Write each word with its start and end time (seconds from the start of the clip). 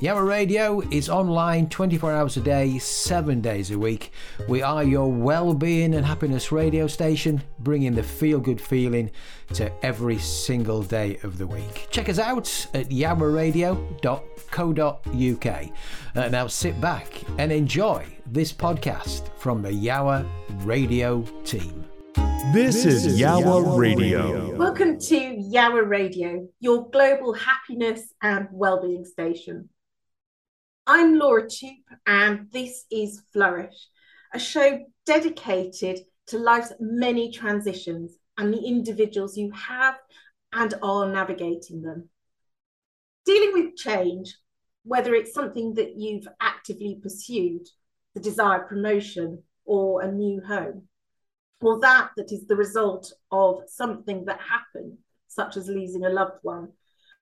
Yowah 0.00 0.26
Radio 0.26 0.80
is 0.90 1.08
online 1.10 1.68
24 1.68 2.10
hours 2.10 2.38
a 2.38 2.40
day, 2.40 2.78
7 2.78 3.42
days 3.42 3.70
a 3.70 3.78
week. 3.78 4.12
We 4.48 4.62
are 4.62 4.82
your 4.82 5.12
well-being 5.12 5.94
and 5.94 6.06
happiness 6.06 6.50
radio 6.50 6.86
station, 6.86 7.42
bringing 7.58 7.94
the 7.94 8.02
feel-good 8.02 8.62
feeling 8.62 9.10
to 9.52 9.70
every 9.84 10.16
single 10.16 10.82
day 10.82 11.18
of 11.22 11.36
the 11.36 11.46
week. 11.46 11.88
Check 11.90 12.08
us 12.08 12.18
out 12.18 12.66
at 12.72 12.88
yowahradio.co.uk. 12.88 15.70
Uh, 16.16 16.28
now 16.30 16.46
sit 16.46 16.80
back 16.80 17.22
and 17.36 17.52
enjoy 17.52 18.06
this 18.24 18.54
podcast 18.54 19.28
from 19.36 19.60
the 19.60 19.70
Yowah 19.70 20.26
Radio 20.64 21.20
team. 21.44 21.84
This 22.54 22.86
is 22.86 23.20
Yowah 23.20 23.76
Radio. 23.76 24.56
Welcome 24.56 24.98
to 24.98 25.14
Yowah 25.14 25.86
Radio, 25.86 26.48
your 26.58 26.88
global 26.88 27.34
happiness 27.34 28.14
and 28.22 28.48
well-being 28.50 29.04
station. 29.04 29.68
I'm 30.92 31.20
Laura 31.20 31.44
Toop, 31.44 31.84
and 32.04 32.50
this 32.50 32.84
is 32.90 33.22
Flourish, 33.32 33.76
a 34.34 34.40
show 34.40 34.80
dedicated 35.06 36.00
to 36.26 36.36
life's 36.36 36.72
many 36.80 37.30
transitions 37.30 38.18
and 38.36 38.52
the 38.52 38.58
individuals 38.58 39.36
you 39.36 39.52
have 39.52 39.94
and 40.52 40.74
are 40.82 41.08
navigating 41.08 41.82
them. 41.82 42.08
Dealing 43.24 43.52
with 43.52 43.76
change, 43.76 44.34
whether 44.82 45.14
it's 45.14 45.32
something 45.32 45.74
that 45.74 45.94
you've 45.94 46.26
actively 46.40 46.98
pursued, 47.00 47.68
the 48.16 48.20
desired 48.20 48.66
promotion 48.66 49.44
or 49.64 50.02
a 50.02 50.10
new 50.10 50.42
home, 50.42 50.88
or 51.60 51.78
that 51.78 52.10
that 52.16 52.32
is 52.32 52.48
the 52.48 52.56
result 52.56 53.12
of 53.30 53.62
something 53.68 54.24
that 54.24 54.40
happened, 54.40 54.98
such 55.28 55.56
as 55.56 55.68
losing 55.68 56.04
a 56.04 56.10
loved 56.10 56.40
one 56.42 56.72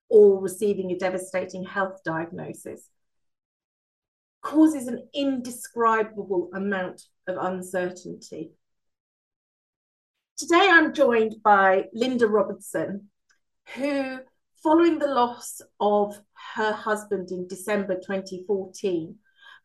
or 0.08 0.41
receiving 0.41 0.91
a 0.91 0.98
devastating 0.98 1.66
health 1.66 2.00
diagnosis 2.03 2.88
causes 4.42 4.86
an 4.86 5.08
indescribable 5.14 6.50
amount 6.55 7.03
of 7.27 7.36
uncertainty. 7.39 8.53
Today, 10.36 10.69
I'm 10.70 10.94
joined 10.94 11.42
by 11.42 11.86
Linda 11.92 12.28
Robertson, 12.28 13.09
who, 13.75 14.20
following 14.62 14.98
the 14.98 15.09
loss 15.09 15.61
of 15.81 16.19
her 16.55 16.72
husband 16.72 17.31
in 17.31 17.48
December 17.48 17.97
2014, 17.97 19.16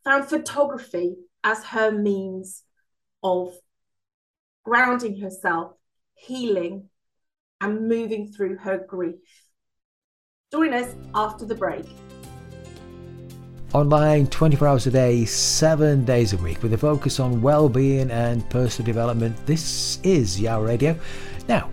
found 0.03 0.25
photography 0.25 1.15
as 1.43 1.63
her 1.65 1.91
means 1.91 2.63
of 3.21 3.53
grounding 4.63 5.19
herself, 5.19 5.73
healing, 6.15 6.89
and 7.61 7.87
moving 7.87 8.31
through 8.31 8.57
her 8.57 8.77
grief. 8.77 9.21
Join 10.51 10.73
us 10.73 10.95
after 11.13 11.45
the 11.45 11.55
break 11.55 11.85
online 13.73 14.27
24 14.27 14.67
hours 14.67 14.85
a 14.85 14.91
day, 14.91 15.25
7 15.25 16.05
days 16.05 16.33
a 16.33 16.37
week 16.37 16.61
with 16.61 16.73
a 16.73 16.77
focus 16.77 17.19
on 17.19 17.41
well-being 17.41 18.11
and 18.11 18.47
personal 18.51 18.85
development. 18.85 19.35
This 19.47 19.99
is 20.03 20.39
Yowah 20.39 20.67
Radio. 20.67 20.95
Now, 21.47 21.71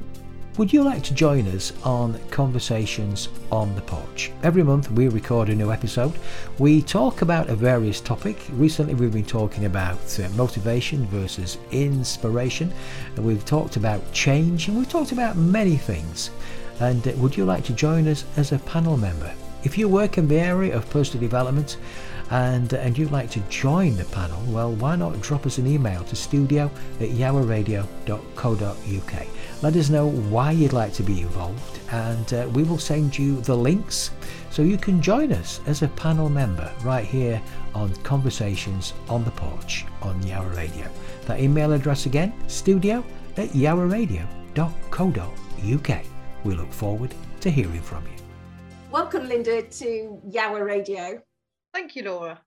would 0.57 0.73
you 0.73 0.83
like 0.83 1.03
to 1.05 1.15
join 1.15 1.47
us 1.49 1.75
on 1.85 2.19
Conversations 2.31 3.29
on 3.53 3.75
the 3.75 3.83
Porch? 3.83 4.33
Every 4.43 4.63
month 4.63 4.91
we 4.91 5.09
record 5.09 5.51
a 5.51 5.55
new 5.55 5.71
episode. 5.71 6.15
We 6.59 6.81
talk 6.81 7.21
about 7.21 7.51
a 7.51 7.55
various 7.55 8.01
topic. 8.01 8.39
Recently 8.53 8.95
we've 8.95 9.13
been 9.13 9.25
talking 9.25 9.67
about 9.67 10.19
uh, 10.19 10.29
motivation 10.31 11.07
versus 11.09 11.59
inspiration. 11.71 12.73
And 13.17 13.27
we've 13.27 13.45
talked 13.45 13.77
about 13.77 14.11
change 14.15 14.69
and 14.69 14.79
we've 14.79 14.89
talked 14.89 15.13
about 15.13 15.37
many 15.37 15.77
things. 15.77 16.31
And 16.81 17.07
uh, 17.07 17.13
would 17.17 17.37
you 17.37 17.45
like 17.45 17.65
to 17.65 17.75
join 17.75 18.09
us 18.09 18.25
as 18.39 18.53
a 18.53 18.59
panel 18.61 18.97
member? 18.97 19.35
If 19.63 19.77
you 19.77 19.89
work 19.89 20.17
in 20.17 20.27
the 20.27 20.41
area 20.41 20.75
of 20.77 20.89
personal 20.89 21.21
development 21.21 21.77
and, 22.31 22.73
and 22.73 22.97
you'd 22.97 23.11
like 23.11 23.29
to 23.31 23.41
join 23.51 23.97
the 23.97 24.07
panel, 24.07 24.43
well, 24.49 24.73
why 24.73 24.97
not 24.97 25.21
drop 25.21 25.45
us 25.47 25.59
an 25.59 25.67
email 25.67 26.03
to 26.05 26.17
studio 26.17 26.71
at 27.01 27.11
yowahradio.co.uk. 27.11 29.27
Let 29.63 29.77
us 29.77 29.91
know 29.91 30.07
why 30.07 30.53
you'd 30.53 30.73
like 30.73 30.95
to 30.95 31.03
be 31.03 31.21
involved 31.21 31.81
and 31.93 32.33
uh, 32.33 32.49
we 32.55 32.63
will 32.63 32.79
send 32.79 33.19
you 33.19 33.43
the 33.43 33.57
links 33.57 34.13
so 34.51 34.63
you 34.63 34.79
can 34.79 35.03
join 35.03 35.33
us 35.33 35.61
as 35.67 35.83
a 35.83 35.89
panel 35.89 36.29
member 36.29 36.73
right 36.83 37.05
here 37.05 37.43
on 37.75 37.93
Conversations 37.97 38.95
on 39.09 39.25
the 39.25 39.33
Porch 39.33 39.85
on 40.03 40.23
Yowah 40.23 40.57
Radio. 40.57 40.89
That 41.27 41.41
email 41.41 41.73
address 41.73 42.07
again, 42.07 42.33
studio 42.49 43.05
at 43.37 43.49
yowahradio.co.uk. 43.51 46.05
We 46.45 46.55
look 46.55 46.73
forward 46.73 47.13
to 47.41 47.51
hearing 47.51 47.83
from 47.83 48.07
you. 48.07 48.20
Welcome, 48.91 49.29
Linda, 49.29 49.63
to 49.63 50.21
Yowah 50.29 50.65
Radio. 50.65 51.23
Thank 51.73 51.95
you, 51.95 52.03
Laura. 52.03 52.41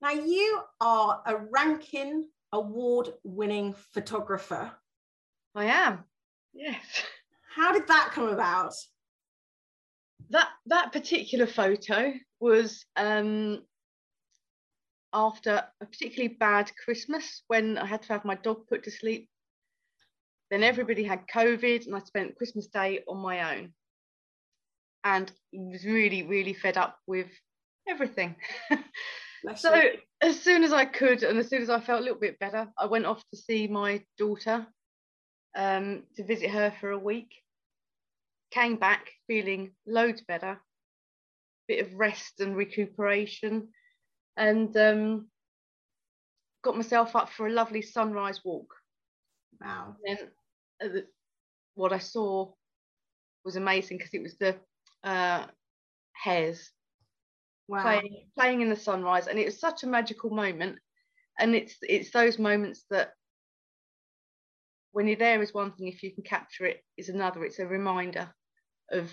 Now, 0.00 0.12
you 0.12 0.60
are 0.80 1.22
a 1.26 1.36
Rankin 1.36 2.30
Award 2.52 3.10
winning 3.24 3.74
photographer. 3.92 4.72
I 5.54 5.66
am, 5.66 6.04
yes. 6.54 6.80
How 7.54 7.74
did 7.74 7.86
that 7.88 8.12
come 8.12 8.28
about? 8.28 8.72
That, 10.30 10.48
that 10.64 10.92
particular 10.92 11.46
photo 11.46 12.14
was 12.40 12.86
um, 12.96 13.64
after 15.12 15.62
a 15.78 15.84
particularly 15.84 16.36
bad 16.40 16.72
Christmas 16.82 17.42
when 17.48 17.76
I 17.76 17.84
had 17.84 18.00
to 18.04 18.14
have 18.14 18.24
my 18.24 18.36
dog 18.36 18.66
put 18.66 18.84
to 18.84 18.90
sleep. 18.90 19.28
Then 20.50 20.62
everybody 20.62 21.04
had 21.04 21.28
COVID, 21.28 21.84
and 21.84 21.94
I 21.94 21.98
spent 21.98 22.36
Christmas 22.36 22.68
Day 22.68 23.00
on 23.06 23.18
my 23.18 23.56
own 23.56 23.74
and 25.04 25.30
was 25.52 25.84
really, 25.84 26.22
really 26.22 26.54
fed 26.54 26.76
up 26.76 26.98
with 27.06 27.28
everything. 27.86 28.34
so 29.56 29.80
as 30.22 30.40
soon 30.40 30.64
as 30.64 30.72
I 30.72 30.86
could, 30.86 31.22
and 31.22 31.38
as 31.38 31.48
soon 31.48 31.62
as 31.62 31.70
I 31.70 31.80
felt 31.80 32.00
a 32.00 32.02
little 32.02 32.18
bit 32.18 32.38
better, 32.38 32.68
I 32.78 32.86
went 32.86 33.04
off 33.04 33.22
to 33.30 33.36
see 33.36 33.68
my 33.68 34.02
daughter 34.18 34.66
um, 35.54 36.04
to 36.16 36.24
visit 36.24 36.50
her 36.50 36.72
for 36.80 36.90
a 36.90 36.98
week. 36.98 37.30
Came 38.50 38.76
back 38.76 39.10
feeling 39.26 39.72
loads 39.86 40.22
better, 40.22 40.58
bit 41.68 41.84
of 41.86 41.94
rest 41.94 42.40
and 42.40 42.56
recuperation, 42.56 43.68
and 44.36 44.74
um, 44.76 45.28
got 46.62 46.76
myself 46.76 47.14
up 47.14 47.28
for 47.28 47.46
a 47.46 47.52
lovely 47.52 47.82
sunrise 47.82 48.40
walk. 48.44 48.72
Wow! 49.60 49.96
And 50.06 50.18
uh, 50.82 51.00
what 51.74 51.92
I 51.92 51.98
saw 51.98 52.52
was 53.44 53.56
amazing 53.56 53.98
because 53.98 54.14
it 54.14 54.22
was 54.22 54.36
the 54.36 54.56
uh, 55.04 55.46
hares 56.12 56.70
wow. 57.68 57.82
playing, 57.82 58.26
playing 58.36 58.60
in 58.62 58.70
the 58.70 58.76
sunrise, 58.76 59.26
and 59.26 59.38
it 59.38 59.44
was 59.44 59.60
such 59.60 59.82
a 59.82 59.86
magical 59.86 60.30
moment. 60.30 60.78
And 61.38 61.54
it's 61.54 61.76
it's 61.82 62.10
those 62.10 62.38
moments 62.38 62.84
that 62.90 63.10
when 64.92 65.06
you're 65.06 65.16
there 65.16 65.42
is 65.42 65.52
one 65.52 65.72
thing, 65.72 65.88
if 65.88 66.02
you 66.02 66.12
can 66.12 66.24
capture 66.24 66.64
it 66.66 66.82
is 66.96 67.08
another. 67.08 67.44
It's 67.44 67.58
a 67.58 67.66
reminder 67.66 68.32
of 68.90 69.12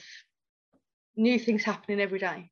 new 1.16 1.40
things 1.40 1.64
happening 1.64 2.00
every 2.00 2.20
day. 2.20 2.52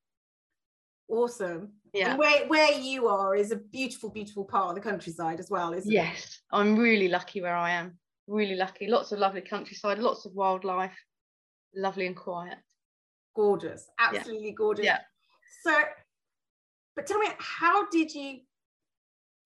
Awesome. 1.07 1.73
Yeah. 1.93 2.11
And 2.11 2.19
where, 2.19 2.47
where 2.47 2.71
you 2.71 3.07
are 3.07 3.35
is 3.35 3.51
a 3.51 3.55
beautiful, 3.55 4.11
beautiful 4.11 4.45
part 4.45 4.69
of 4.69 4.75
the 4.75 4.89
countryside 4.89 5.39
as 5.39 5.49
well, 5.49 5.73
isn't 5.73 5.91
yes, 5.91 6.05
it? 6.05 6.15
Yes, 6.15 6.39
I'm 6.51 6.77
really 6.77 7.07
lucky 7.07 7.41
where 7.41 7.55
I 7.55 7.71
am. 7.71 7.97
Really 8.27 8.55
lucky. 8.55 8.87
Lots 8.87 9.11
of 9.11 9.19
lovely 9.19 9.41
countryside, 9.41 9.97
lots 9.97 10.25
of 10.25 10.33
wildlife, 10.33 10.95
lovely 11.75 12.05
and 12.05 12.15
quiet 12.15 12.57
gorgeous, 13.35 13.87
absolutely 13.99 14.47
yeah. 14.47 14.53
gorgeous. 14.55 14.85
Yeah. 14.85 14.99
So, 15.63 15.81
but 16.95 17.05
tell 17.05 17.19
me, 17.19 17.27
how 17.37 17.87
did 17.89 18.13
you 18.13 18.39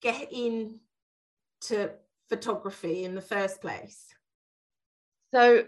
get 0.02 0.32
into 0.32 1.90
photography 2.28 3.04
in 3.04 3.14
the 3.14 3.20
first 3.20 3.60
place? 3.60 4.06
So, 5.32 5.64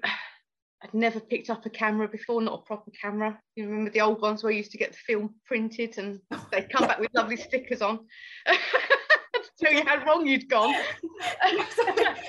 I'd 0.82 0.94
never 0.94 1.20
picked 1.20 1.50
up 1.50 1.64
a 1.67 1.70
camera 1.70 2.06
before, 2.06 2.43
not 2.43 2.61
a 2.61 2.67
proper 2.67 2.90
camera. 2.90 3.40
You 3.55 3.67
remember 3.67 3.90
the 3.90 4.02
old 4.02 4.20
ones 4.20 4.43
where 4.43 4.52
you 4.52 4.58
used 4.58 4.73
to 4.73 4.79
get 4.79 4.93
the 4.93 4.99
film 4.99 5.35
printed 5.46 5.99
and 5.99 6.20
they'd 6.52 6.70
come 6.70 6.87
back 6.87 7.00
with 7.00 7.14
lovely 7.14 7.37
stickers 7.37 7.82
on. 7.82 8.00
tell 9.58 9.73
you 9.73 9.85
how 9.85 10.05
wrong 10.05 10.26
you'd 10.26 10.49
gone. 10.49 10.75
yeah, 11.44 11.64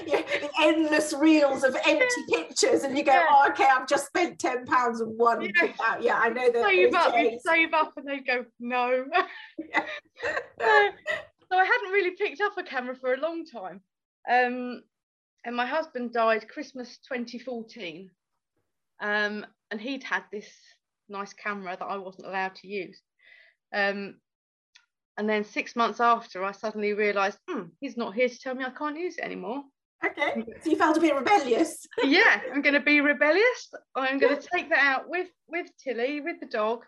the 0.05 0.49
endless 0.61 1.13
reels 1.13 1.63
of 1.63 1.75
empty 1.85 2.21
pictures, 2.29 2.83
and 2.83 2.97
you 2.97 3.03
go, 3.03 3.13
yeah. 3.13 3.25
oh, 3.29 3.49
okay, 3.49 3.65
I've 3.65 3.87
just 3.87 4.07
spent 4.07 4.39
ten 4.39 4.65
pounds 4.65 5.01
on 5.01 5.09
one. 5.17 5.41
Yeah. 5.41 5.97
yeah, 5.99 6.19
I 6.19 6.29
know 6.29 6.51
that. 6.51 6.65
Save 6.65 6.93
up, 6.93 7.13
you 7.17 7.39
save 7.45 7.73
up, 7.73 7.93
and 7.97 8.07
they 8.07 8.19
go, 8.19 8.45
no. 8.59 9.05
so, 9.59 9.81
so 10.59 11.57
I 11.57 11.65
hadn't 11.65 11.91
really 11.91 12.11
picked 12.11 12.41
up 12.41 12.57
a 12.57 12.63
camera 12.63 12.95
for 12.95 13.13
a 13.13 13.19
long 13.19 13.45
time, 13.45 13.81
um, 14.29 14.81
and 15.45 15.55
my 15.55 15.65
husband 15.65 16.13
died 16.13 16.47
Christmas 16.47 16.99
2014, 17.09 18.09
Um, 19.01 19.45
and 19.71 19.81
he'd 19.81 20.03
had 20.03 20.23
this 20.31 20.49
nice 21.09 21.33
camera 21.33 21.75
that 21.77 21.85
I 21.85 21.97
wasn't 21.97 22.27
allowed 22.27 22.55
to 22.55 22.67
use. 22.67 23.01
Um, 23.73 24.15
and 25.17 25.27
then 25.27 25.43
six 25.43 25.75
months 25.75 25.99
after, 25.99 26.43
I 26.43 26.51
suddenly 26.51 26.93
realised, 26.93 27.39
hmm, 27.47 27.63
he's 27.79 27.97
not 27.97 28.13
here 28.13 28.29
to 28.29 28.39
tell 28.39 28.55
me 28.55 28.63
I 28.63 28.69
can't 28.69 28.99
use 28.99 29.17
it 29.17 29.23
anymore. 29.23 29.63
Okay, 30.05 30.43
so 30.61 30.69
you 30.69 30.75
felt 30.75 30.97
a 30.97 31.01
bit 31.01 31.15
rebellious. 31.15 31.87
yeah, 32.03 32.39
I'm 32.53 32.61
going 32.61 32.75
to 32.75 32.79
be 32.79 33.01
rebellious. 33.01 33.71
I'm 33.95 34.19
going 34.19 34.37
to 34.37 34.47
take 34.53 34.69
that 34.69 34.83
out 34.83 35.09
with 35.09 35.29
with 35.47 35.67
Tilly, 35.83 36.21
with 36.21 36.39
the 36.39 36.45
dog, 36.45 36.85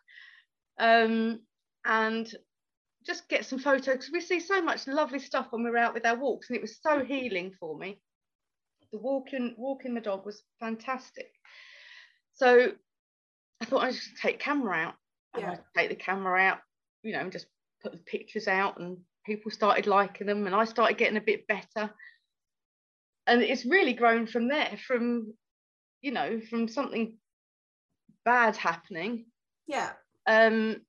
um, 0.80 1.40
and 1.86 2.32
just 3.08 3.28
get 3.28 3.46
some 3.46 3.58
photos 3.58 3.86
because 3.88 4.12
we 4.14 4.22
see 4.22 4.40
so 4.40 4.62
much 4.62 4.86
lovely 4.86 5.18
stuff 5.18 5.48
when 5.50 5.64
we're 5.64 5.78
out 5.78 5.96
with 5.96 6.06
our 6.06 6.18
walks, 6.18 6.50
and 6.50 6.58
it 6.58 6.62
was 6.62 6.78
so 6.82 7.04
healing 7.04 7.52
for 7.60 7.76
me. 7.76 8.00
The 8.92 9.00
walking 9.00 9.56
walking 9.58 9.96
the 9.96 10.02
dog 10.02 10.24
was 10.24 10.44
fantastic. 10.60 11.32
So 12.36 12.74
I 13.60 13.66
thought 13.66 13.84
I 13.84 13.92
should 13.92 14.18
take 14.22 14.40
camera 14.40 14.78
out. 14.78 14.94
Yeah. 15.38 15.58
take 15.76 15.90
the 15.90 15.96
camera 15.96 16.42
out, 16.42 16.60
you 17.04 17.14
know, 17.14 17.20
and 17.20 17.32
just 17.32 17.48
put 17.82 17.92
the 17.94 17.98
pictures 18.00 18.48
out, 18.48 18.80
and 18.80 18.98
people 19.26 19.52
started 19.52 19.88
liking 19.88 20.28
them, 20.28 20.46
and 20.46 20.56
I 20.56 20.66
started 20.66 20.98
getting 20.98 21.18
a 21.18 21.22
bit 21.22 21.48
better. 21.48 21.94
And 23.28 23.42
it's 23.42 23.66
really 23.66 23.94
grown 23.94 24.26
from 24.28 24.48
there, 24.48 24.78
from 24.88 25.34
you 26.02 26.12
know, 26.12 26.40
from 26.50 26.68
something 26.68 27.18
bad 28.26 28.56
happening. 28.56 29.26
Yeah. 29.68 29.92
Um, 30.26 30.82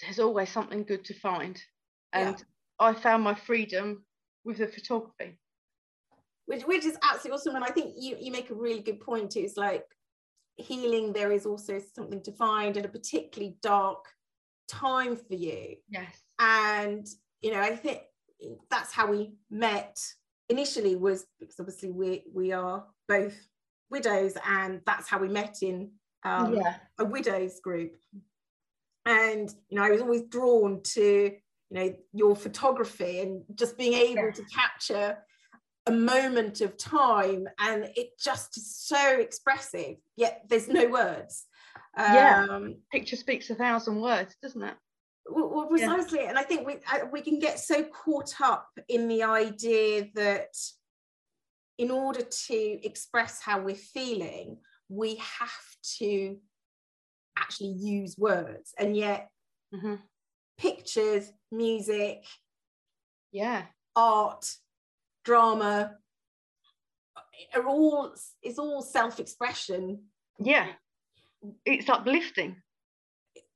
there's 0.00 0.18
always 0.18 0.48
something 0.50 0.84
good 0.84 1.04
to 1.06 1.14
find, 1.14 1.60
and 2.12 2.36
Yeah. 2.38 2.44
I 2.78 2.94
found 2.94 3.22
my 3.22 3.34
freedom 3.34 4.04
with 4.44 4.58
the 4.58 4.68
photography. 4.68 5.38
which 6.46 6.62
which 6.64 6.84
is 6.84 6.96
absolutely 7.02 7.36
awesome 7.36 7.54
and 7.56 7.64
i 7.64 7.70
think 7.70 7.94
you 7.98 8.16
you 8.18 8.32
make 8.32 8.50
a 8.50 8.54
really 8.54 8.80
good 8.80 9.00
point 9.00 9.36
it's 9.36 9.56
like 9.56 9.84
healing 10.56 11.12
there 11.12 11.30
is 11.32 11.46
also 11.46 11.78
something 11.94 12.22
to 12.22 12.32
find 12.32 12.76
in 12.76 12.84
a 12.84 12.88
particularly 12.88 13.56
dark 13.62 14.04
time 14.70 15.16
for 15.16 15.34
you 15.34 15.76
Yes. 15.88 16.14
and 16.38 17.06
you 17.42 17.50
know 17.52 17.60
i 17.60 17.74
think 17.74 18.00
that's 18.70 18.92
how 18.92 19.10
we 19.10 19.32
met 19.50 19.98
initially 20.48 20.96
was 20.96 21.26
because 21.38 21.58
obviously 21.58 21.90
we 21.90 22.24
we 22.32 22.52
are 22.52 22.84
both 23.08 23.36
widows 23.90 24.34
and 24.46 24.80
that's 24.86 25.08
how 25.08 25.18
we 25.18 25.28
met 25.28 25.56
in 25.62 25.90
um, 26.24 26.54
yeah. 26.54 26.76
a 26.98 27.04
widows 27.04 27.60
group 27.60 27.92
and 29.06 29.52
you 29.68 29.76
know 29.76 29.84
i 29.84 29.90
was 29.90 30.00
always 30.02 30.22
drawn 30.24 30.80
to 30.82 31.32
you 31.70 31.76
know 31.78 31.94
your 32.12 32.36
photography 32.36 33.20
and 33.20 33.42
just 33.54 33.76
being 33.78 33.94
able 33.94 34.26
Yeah. 34.26 34.30
to 34.32 34.44
capture 34.44 35.18
a 35.86 35.92
moment 35.92 36.60
of 36.60 36.76
time 36.76 37.48
and 37.58 37.88
it 37.96 38.10
just 38.18 38.56
is 38.58 38.76
so 38.76 39.18
expressive 39.18 39.96
yet 40.16 40.42
there's 40.48 40.68
no 40.68 40.86
words 40.88 41.46
Yeah. 41.96 42.46
um 42.48 42.76
Picture 42.92 43.16
speaks 43.16 43.50
a 43.50 43.54
thousand 43.54 44.00
words, 44.00 44.36
doesn't 44.42 44.62
it? 44.62 44.74
well, 45.26 45.48
well, 45.50 45.68
Yeah. 45.76 45.88
precisely 45.94 46.26
and 46.26 46.38
i 46.38 46.42
think 46.42 46.66
we 46.66 46.76
we 47.12 47.20
can 47.20 47.38
get 47.38 47.58
so 47.60 47.84
caught 47.84 48.40
up 48.40 48.68
in 48.88 49.06
the 49.06 49.22
idea 49.22 50.08
that 50.14 50.54
in 51.78 51.90
order 51.90 52.22
to 52.22 52.56
express 52.86 53.40
how 53.40 53.60
we're 53.60 53.74
feeling 53.76 54.58
we 54.88 55.16
have 55.16 55.76
to 55.98 56.38
actually 57.36 57.74
use 57.78 58.16
words 58.18 58.72
and 58.78 58.96
yet 58.96 59.30
hmm 59.72 59.96
pictures 60.58 61.30
music 61.52 62.24
Yeah. 63.30 63.66
art 63.94 64.50
drama 65.24 65.96
are 67.54 67.66
all 67.66 68.14
it's 68.42 68.58
all 68.58 68.82
self-expression 68.82 70.02
Yeah. 70.38 70.72
It's 71.64 71.88
uplifting. 71.88 72.56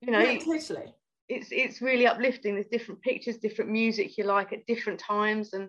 You 0.00 0.12
know, 0.12 0.20
yeah, 0.20 0.38
totally 0.38 0.94
it's 1.28 1.48
it's 1.50 1.80
really 1.80 2.06
uplifting. 2.06 2.54
There's 2.54 2.66
different 2.66 3.02
pictures, 3.02 3.38
different 3.38 3.70
music 3.70 4.18
you 4.18 4.24
like 4.24 4.52
at 4.52 4.66
different 4.66 5.00
times, 5.00 5.52
and 5.52 5.68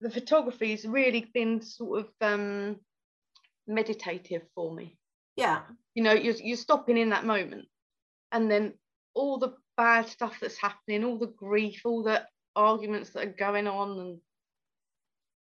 the 0.00 0.10
photography 0.10 0.70
has 0.72 0.84
really 0.84 1.30
been 1.32 1.62
sort 1.62 2.00
of 2.00 2.08
um, 2.20 2.76
meditative 3.66 4.42
for 4.54 4.74
me. 4.74 4.98
yeah 5.36 5.62
You 5.94 6.02
know, 6.02 6.12
you're 6.12 6.34
you're 6.34 6.56
stopping 6.56 6.98
in 6.98 7.10
that 7.10 7.24
moment, 7.24 7.66
and 8.32 8.50
then 8.50 8.74
all 9.14 9.38
the 9.38 9.54
bad 9.76 10.08
stuff 10.08 10.38
that's 10.40 10.58
happening, 10.58 11.04
all 11.04 11.18
the 11.18 11.32
grief, 11.36 11.82
all 11.84 12.02
the 12.02 12.24
arguments 12.54 13.10
that 13.10 13.26
are 13.26 13.32
going 13.38 13.66
on, 13.66 13.98
and 13.98 14.18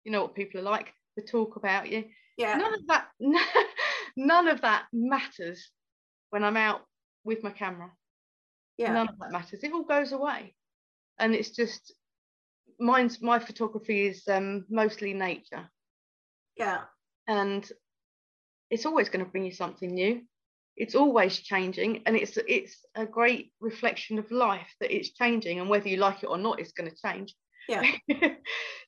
you 0.04 0.12
know 0.12 0.22
what 0.22 0.34
people 0.34 0.60
are 0.60 0.64
like 0.64 0.92
to 1.18 1.24
talk 1.24 1.56
about 1.56 1.90
you. 1.90 2.04
yeah 2.38 2.56
None 2.56 2.74
of 2.74 2.86
that, 2.86 3.08
none 4.16 4.48
of 4.48 4.62
that 4.62 4.86
matters 4.92 5.70
when 6.30 6.42
I'm 6.42 6.56
out 6.56 6.82
with 7.24 7.42
my 7.42 7.50
camera. 7.50 7.90
yeah. 8.78 8.92
None 8.92 9.08
of 9.08 9.18
that 9.18 9.32
matters. 9.32 9.62
It 9.62 9.72
all 9.72 9.84
goes 9.84 10.12
away. 10.12 10.54
And 11.18 11.34
it's 11.34 11.50
just 11.50 11.94
mine's 12.78 13.22
my 13.22 13.38
photography 13.38 14.06
is 14.06 14.26
um, 14.28 14.64
mostly 14.68 15.12
nature. 15.12 15.68
Yeah. 16.56 16.82
And 17.26 17.70
it's 18.70 18.86
always 18.86 19.08
going 19.08 19.24
to 19.24 19.30
bring 19.30 19.44
you 19.44 19.52
something 19.52 19.92
new. 19.92 20.22
It's 20.76 20.94
always 20.94 21.38
changing 21.38 22.02
and 22.04 22.16
it's 22.16 22.36
it's 22.46 22.84
a 22.94 23.06
great 23.06 23.50
reflection 23.60 24.18
of 24.18 24.30
life 24.30 24.74
that 24.80 24.94
it's 24.94 25.12
changing 25.12 25.58
and 25.58 25.70
whether 25.70 25.88
you 25.88 25.96
like 25.96 26.22
it 26.22 26.26
or 26.26 26.36
not 26.36 26.60
it's 26.60 26.72
going 26.72 26.90
to 26.90 26.96
change 27.02 27.34
yeah. 27.68 27.82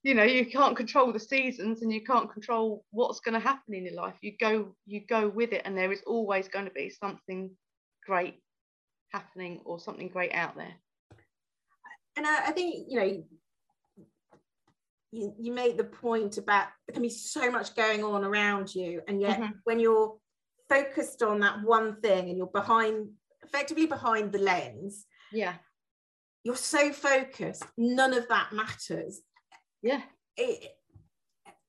You 0.04 0.14
know 0.14 0.22
you 0.22 0.46
can't 0.46 0.76
control 0.76 1.12
the 1.12 1.18
seasons 1.18 1.82
and 1.82 1.92
you 1.92 2.02
can't 2.04 2.32
control 2.32 2.84
what's 2.92 3.18
going 3.18 3.34
to 3.34 3.40
happen 3.40 3.74
in 3.74 3.84
your 3.84 3.94
life. 3.96 4.14
You 4.22 4.34
go 4.38 4.76
you 4.86 5.00
go 5.06 5.28
with 5.28 5.52
it 5.52 5.62
and 5.64 5.76
there 5.76 5.90
is 5.90 6.02
always 6.06 6.46
going 6.48 6.66
to 6.66 6.70
be 6.70 6.88
something 6.88 7.50
great 8.06 8.40
happening 9.12 9.60
or 9.64 9.80
something 9.80 10.08
great 10.08 10.32
out 10.32 10.56
there. 10.56 10.72
And 12.16 12.26
I, 12.26 12.46
I 12.46 12.52
think 12.52 12.86
you 12.88 12.96
know 13.00 13.24
you, 15.10 15.34
you 15.38 15.52
made 15.52 15.76
the 15.76 15.84
point 15.84 16.38
about 16.38 16.68
there 16.86 16.92
can 16.94 17.02
be 17.02 17.08
so 17.08 17.50
much 17.50 17.74
going 17.74 18.04
on 18.04 18.24
around 18.24 18.74
you 18.74 19.02
and 19.08 19.20
yet 19.20 19.40
Mhm. 19.40 19.52
when 19.64 19.80
you're 19.80 20.16
focused 20.68 21.22
on 21.22 21.40
that 21.40 21.62
one 21.64 22.00
thing 22.00 22.28
and 22.28 22.36
you're 22.36 22.46
behind 22.46 23.08
effectively 23.42 23.86
behind 23.86 24.32
the 24.32 24.38
lens 24.38 25.06
yeah 25.32 25.54
you're 26.44 26.56
so 26.56 26.92
focused. 26.92 27.64
None 27.76 28.14
of 28.14 28.28
that 28.28 28.52
matters. 28.52 29.20
Yeah. 29.82 30.02
It, 30.36 30.70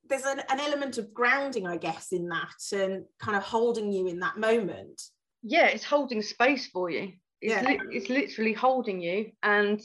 there's 0.08 0.26
an, 0.26 0.42
an 0.50 0.60
element 0.60 0.98
of 0.98 1.14
grounding 1.14 1.68
i 1.68 1.78
guess 1.78 2.12
in 2.12 2.28
that 2.30 2.50
and 2.74 3.06
kind 3.20 3.38
of 3.38 3.44
holding 3.44 3.92
you 3.94 4.08
in 4.08 4.20
that 4.20 4.38
moment. 4.38 5.00
Yeah 5.44 5.68
it's 5.68 5.84
holding 5.84 6.22
space 6.22 6.68
for 6.68 6.90
you. 6.90 7.14
It's, 7.42 7.54
Yeah. 7.54 7.62
li- 7.62 7.80
it's 7.92 8.10
literally 8.10 8.54
holding 8.54 9.02
you 9.02 9.32
and 9.44 9.80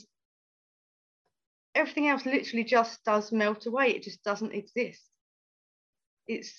everything 1.75 2.07
else 2.07 2.25
literally 2.25 2.63
just 2.63 3.03
does 3.03 3.31
melt 3.31 3.65
away. 3.65 3.87
It 3.91 4.03
just 4.03 4.23
doesn't 4.23 4.53
exist. 4.53 5.03
It's 6.27 6.53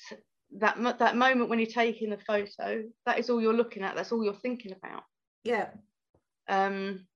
that 0.58 0.76
that 1.00 1.16
moment 1.16 1.50
when 1.50 1.58
you're 1.58 1.66
taking 1.66 2.10
the 2.10 2.18
photo 2.18 2.84
that 3.04 3.18
is 3.18 3.30
all 3.30 3.40
you're 3.40 3.52
looking 3.52 3.82
at. 3.82 3.96
That's 3.96 4.12
all 4.12 4.22
you're 4.22 4.34
thinking 4.34 4.72
about. 4.72 5.02
Yeah. 5.42 5.70
Um 6.48 7.06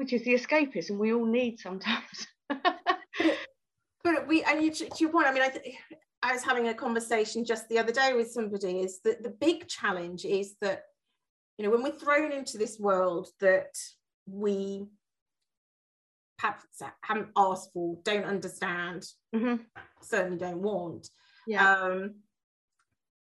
which 0.00 0.14
is 0.14 0.24
the 0.24 0.32
escapism 0.34 0.96
we 0.96 1.12
all 1.12 1.26
need 1.26 1.60
sometimes. 1.60 2.26
But 4.02 4.26
we 4.26 4.42
and 4.44 4.62
you, 4.62 4.70
to 4.70 4.88
your 4.98 5.10
point 5.10 5.26
i 5.26 5.32
mean 5.32 5.42
i 5.42 5.50
th- 5.50 5.74
i 6.22 6.32
was 6.32 6.42
having 6.42 6.68
a 6.68 6.74
conversation 6.74 7.44
just 7.44 7.68
the 7.68 7.78
other 7.78 7.92
day 7.92 8.14
with 8.14 8.32
somebody 8.32 8.80
is 8.80 9.00
that 9.04 9.22
the 9.22 9.28
big 9.28 9.68
challenge 9.68 10.24
is 10.24 10.54
that 10.62 10.84
you 11.58 11.64
know 11.64 11.70
when 11.70 11.82
we're 11.82 11.92
thrown 12.04 12.32
into 12.32 12.56
this 12.56 12.78
world 12.80 13.28
that 13.40 13.74
we 14.26 14.86
perhaps 16.38 16.64
haven't 17.02 17.28
asked 17.36 17.70
for 17.74 17.98
don't 18.04 18.24
understand 18.24 19.06
Mhm. 19.34 19.60
certainly 20.00 20.38
don't 20.38 20.62
want 20.62 21.10
yeah. 21.46 21.74
um 21.74 22.14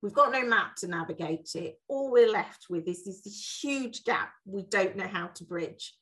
we've 0.02 0.14
got 0.22 0.32
no 0.32 0.44
map 0.44 0.76
to 0.78 0.88
navigate 0.88 1.50
it. 1.56 1.80
All 1.88 2.12
we're 2.12 2.30
left 2.32 2.66
with 2.70 2.88
is 2.88 3.06
this 3.06 3.60
huge 3.64 4.04
gap 4.06 4.32
we 4.46 4.64
don't 4.64 4.96
know 4.98 5.08
how 5.08 5.28
to 5.28 5.44
bridge 5.46 5.94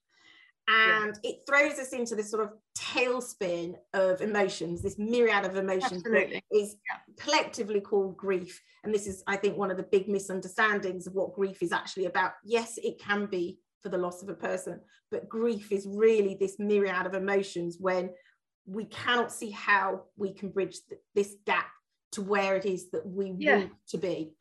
Yeah. 0.68 1.04
and 1.04 1.20
it 1.24 1.38
throws 1.48 1.80
us 1.80 1.90
into 1.90 2.16
this 2.16 2.30
sort 2.32 2.44
of 2.44 2.54
tailspin 2.78 3.76
of 3.94 4.22
emotions 4.22 4.82
this 4.82 4.98
myriad 4.98 5.46
of 5.46 5.56
emotions 5.56 6.04
that 6.04 6.12
Absolutely. 6.14 6.44
is 6.52 6.76
Yeah. 6.90 7.14
collectively 7.24 7.82
called 7.82 8.18
grief 8.18 8.62
and 8.84 8.94
this 8.94 9.08
is 9.08 9.24
i 9.28 9.36
think 9.36 9.58
one 9.58 9.72
of 9.72 9.78
the 9.78 9.84
big 9.84 10.08
misunderstandings 10.08 11.08
of 11.08 11.14
what 11.14 11.34
grief 11.34 11.62
is 11.62 11.72
actually 11.72 12.06
about 12.06 12.34
yes 12.44 12.78
it 12.78 13.00
can 13.00 13.26
be 13.26 13.60
for 13.82 13.90
the 13.90 13.98
loss 13.98 14.22
of 14.24 14.30
a 14.30 14.34
person 14.34 14.80
but 15.10 15.28
grief 15.28 15.72
is 15.72 15.88
really 15.90 16.36
this 16.36 16.58
myriad 16.60 17.06
of 17.06 17.14
emotions 17.16 17.78
when 17.80 18.10
we 18.66 18.86
cannot 18.86 19.32
see 19.32 19.50
how 19.50 20.04
we 20.16 20.32
can 20.34 20.50
bridge 20.50 20.78
th- 20.88 21.02
this 21.16 21.36
gap 21.46 21.68
to 22.12 22.22
where 22.22 22.56
it 22.56 22.66
is 22.66 22.92
that 22.92 23.06
we 23.06 23.34
Yeah. 23.38 23.58
want 23.58 23.72
to 23.90 23.98
be 23.98 24.34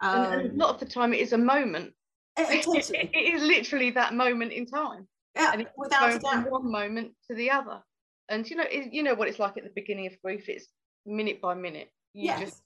and, 0.00 0.24
and 0.26 0.50
a 0.50 0.52
um, 0.52 0.56
lot 0.56 0.74
of 0.74 0.80
the 0.80 0.86
time 0.86 1.12
it 1.12 1.20
is 1.20 1.32
a 1.32 1.38
moment 1.38 1.92
eh, 2.36 2.46
eh, 2.48 2.62
it, 2.64 2.90
it 3.14 3.34
is 3.34 3.42
literally 3.42 3.90
that 3.90 4.14
moment 4.14 4.52
in 4.52 4.66
time 4.66 5.08
yeah, 5.36 5.50
and 5.52 5.62
it's 5.62 5.70
without 5.76 6.20
from 6.20 6.44
one 6.44 6.70
moment 6.70 7.12
to 7.28 7.34
the 7.34 7.50
other 7.50 7.82
and 8.28 8.48
you 8.48 8.56
know 8.56 8.64
it, 8.70 8.92
you 8.92 9.02
know 9.02 9.14
what 9.14 9.28
it's 9.28 9.38
like 9.38 9.56
at 9.56 9.64
the 9.64 9.70
beginning 9.74 10.06
of 10.06 10.12
grief 10.22 10.48
it's 10.48 10.68
minute 11.06 11.40
by 11.40 11.54
minute 11.54 11.90
you 12.14 12.26
yes 12.26 12.40
just 12.40 12.62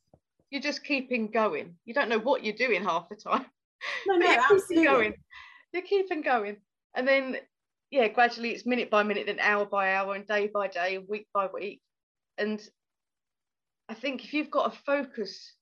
you're 0.51 0.63
just 0.63 0.85
keeping 0.85 1.31
going. 1.31 1.77
You 1.85 1.95
don't 1.95 2.09
know 2.09 2.19
what 2.19 2.45
you're 2.45 2.55
doing 2.55 2.83
half 2.85 3.09
the 3.09 3.17
time. 3.17 3.47
No, 4.09 4.17
no, 4.17 4.27
you're 4.27 4.41
absolutely. 4.41 4.85
going. 4.85 5.15
You're 5.73 5.83
keeping 5.83 6.21
going. 6.21 6.57
And 6.97 7.07
then 7.07 7.37
yeah, 7.93 8.09
gradually 8.09 8.51
it's 8.51 8.67
minute 8.67 8.91
by 8.91 9.05
minute, 9.05 9.27
then 9.27 9.39
hour 9.39 9.67
by 9.67 9.95
hour, 9.95 10.17
and 10.17 10.27
day 10.27 10.51
by 10.53 10.67
day, 10.67 10.97
and 10.97 11.07
week 11.09 11.29
by 11.33 11.47
week. 11.47 11.81
And 12.39 12.61
I 13.89 13.95
think 13.95 14.25
if 14.25 14.35
you've 14.35 14.51
got 14.51 14.73
a 14.73 14.77
focus, 14.85 15.55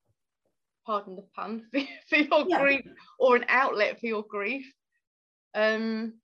pardon 0.87 1.17
the 1.17 1.27
pun, 1.35 1.67
for, 1.71 1.81
for 2.09 2.17
your 2.17 2.47
Yeah. 2.49 2.59
grief 2.59 2.87
or 3.19 3.37
an 3.37 3.45
outlet 3.49 4.01
for 4.01 4.07
your 4.07 4.25
grief, 4.27 4.65
um, 5.55 6.15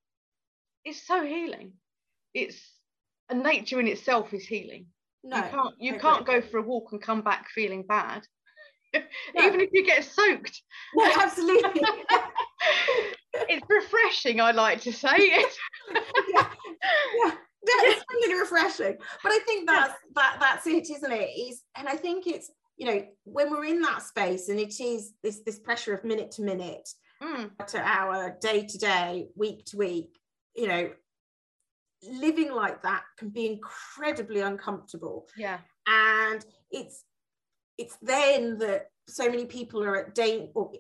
it's 0.85 1.07
so 1.07 1.25
healing. 1.25 1.73
It's 2.35 2.61
and 3.29 3.43
nature 3.43 3.81
in 3.81 3.89
itself 3.89 4.33
is 4.35 4.45
healing. 4.47 4.87
No, 5.25 5.37
you 5.37 5.43
can't 5.43 5.75
you 5.79 5.99
can't 5.99 6.27
go 6.27 6.41
for 6.41 6.59
a 6.59 6.62
walk 6.62 6.93
and 6.93 7.01
come 7.01 7.23
back 7.23 7.49
feeling 7.51 7.85
bad. 7.87 8.23
No. 9.35 9.47
Even 9.47 9.61
if 9.62 9.71
you 9.73 9.87
get 9.87 10.05
soaked, 10.05 10.61
No, 10.95 11.11
absolutely. 11.19 11.81
it's 13.49 13.67
refreshing. 13.67 14.39
I 14.39 14.51
like 14.51 14.83
to 14.83 14.93
say 14.93 15.09
it. 15.17 15.53
yeah, 16.29 16.47
yeah. 17.25 17.31
Yeah, 17.65 17.89
it's 17.89 18.05
really 18.11 18.39
refreshing. 18.39 18.99
But 19.23 19.33
I 19.33 19.39
think 19.47 19.67
that's 19.67 19.95
that 20.15 20.37
that's 20.41 20.67
it, 20.67 20.91
isn't 20.91 21.11
it? 21.11 21.31
Is 21.31 21.62
and 21.75 21.89
I 21.89 21.97
think 21.97 22.27
it's 22.27 22.51
you 22.77 22.87
know 22.87 23.03
when 23.25 23.51
we're 23.51 23.65
in 23.65 23.81
that 23.81 24.03
space 24.03 24.51
and 24.51 24.61
it 24.61 24.79
is 24.79 25.15
this 25.23 25.41
this 25.47 25.59
pressure 25.59 25.95
of 25.95 26.05
minute 26.05 26.33
to 26.33 26.43
minute, 26.43 26.87
Mm, 27.23 27.51
to 27.69 27.79
hour, 27.79 28.37
day 28.41 28.67
to 28.67 28.79
day, 28.79 29.29
week 29.37 29.65
to 29.67 29.77
week, 29.77 30.19
you 30.54 30.68
know, 30.68 30.90
living 32.02 32.52
like 32.52 32.82
that 32.82 33.04
can 33.18 33.28
be 33.30 33.47
incredibly 33.47 34.40
uncomfortable. 34.40 35.26
yeah, 35.37 35.59
And 35.87 36.44
it's 36.71 37.04
it's 37.78 37.97
then 38.02 38.59
that 38.59 38.87
so 39.09 39.28
many 39.28 39.47
people 39.47 39.82
are 39.82 39.97
at 39.97 40.14
danger 40.14 40.49
or 40.54 40.73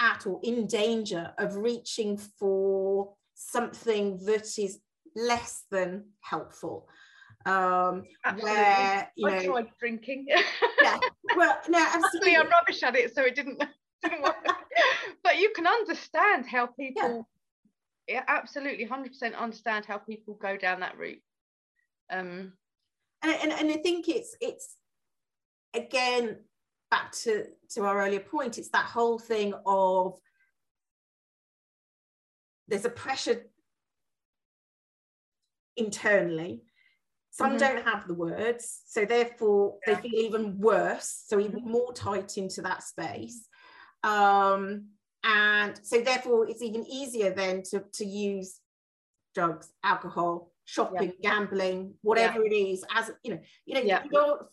at 0.00 0.26
or 0.26 0.40
in 0.42 0.66
danger 0.66 1.32
of 1.38 1.56
reaching 1.56 2.16
for 2.16 3.14
something 3.34 4.18
that 4.26 4.58
is 4.58 4.80
less 5.14 5.64
than 5.70 6.06
helpful. 6.20 6.88
Um, 7.46 8.02
absolutely. 8.24 8.52
where 8.52 9.10
you 9.16 9.28
I 9.28 9.38
know, 9.38 9.44
tried 9.44 9.66
drinking. 9.78 10.26
yeah, 10.82 10.98
well, 11.36 11.58
no, 11.68 11.78
absolutely, 11.78 12.36
I'm 12.36 12.48
rubbish 12.48 12.82
at 12.82 12.96
it, 12.96 13.14
so 13.14 13.22
it 13.22 13.34
didn't. 13.36 13.62
didn't 14.02 14.22
work. 14.22 14.36
but 15.22 15.38
you 15.38 15.50
can 15.54 15.66
understand 15.66 16.46
how 16.46 16.66
people, 16.66 17.02
yeah, 17.02 17.22
absolutely, 18.08 18.84
hundred 18.84 19.08
percent 19.12 19.34
understand 19.34 19.84
how 19.84 19.98
people 19.98 20.34
go 20.34 20.56
down 20.56 20.80
that 20.80 20.98
route. 20.98 21.22
Um, 22.10 22.52
and, 23.22 23.32
and, 23.42 23.52
and 23.52 23.70
I 23.70 23.76
think 23.78 24.08
it's 24.08 24.36
it's 24.40 24.76
again 25.74 26.38
back 26.90 27.12
to 27.12 27.46
to 27.70 27.84
our 27.84 28.00
earlier 28.00 28.20
point. 28.20 28.58
It's 28.58 28.70
that 28.70 28.84
whole 28.86 29.18
thing 29.18 29.54
of 29.64 30.18
there's 32.68 32.84
a 32.84 32.90
pressure 32.90 33.46
internally. 35.76 36.62
Some 37.30 37.56
Mhm. 37.56 37.58
don't 37.58 37.84
have 37.84 38.08
the 38.08 38.14
words, 38.14 38.82
so 38.86 39.04
therefore 39.04 39.78
Yeah. 39.86 40.00
they 40.00 40.08
feel 40.08 40.20
even 40.20 40.58
worse, 40.58 41.24
so 41.26 41.38
even 41.38 41.62
more 41.64 41.92
tight 41.92 42.38
into 42.38 42.62
that 42.62 42.82
space. 42.82 43.46
Um, 44.02 44.95
and 45.24 45.78
so 45.82 46.00
therefore 46.00 46.48
it's 46.48 46.62
even 46.62 46.86
easier 46.86 47.30
then 47.30 47.62
to, 47.70 47.82
to 47.94 48.04
use 48.04 48.60
drugs, 49.34 49.72
alcohol, 49.84 50.52
shopping, 50.64 51.12
gambling, 51.22 51.94
whatever 52.02 52.42
it 52.44 52.52
is, 52.52 52.84
as 52.94 53.10
you 53.22 53.32
know, 53.34 53.40
you 53.66 53.74
know, 53.74 53.80
Yeah. 53.82 54.02
for 54.10 54.48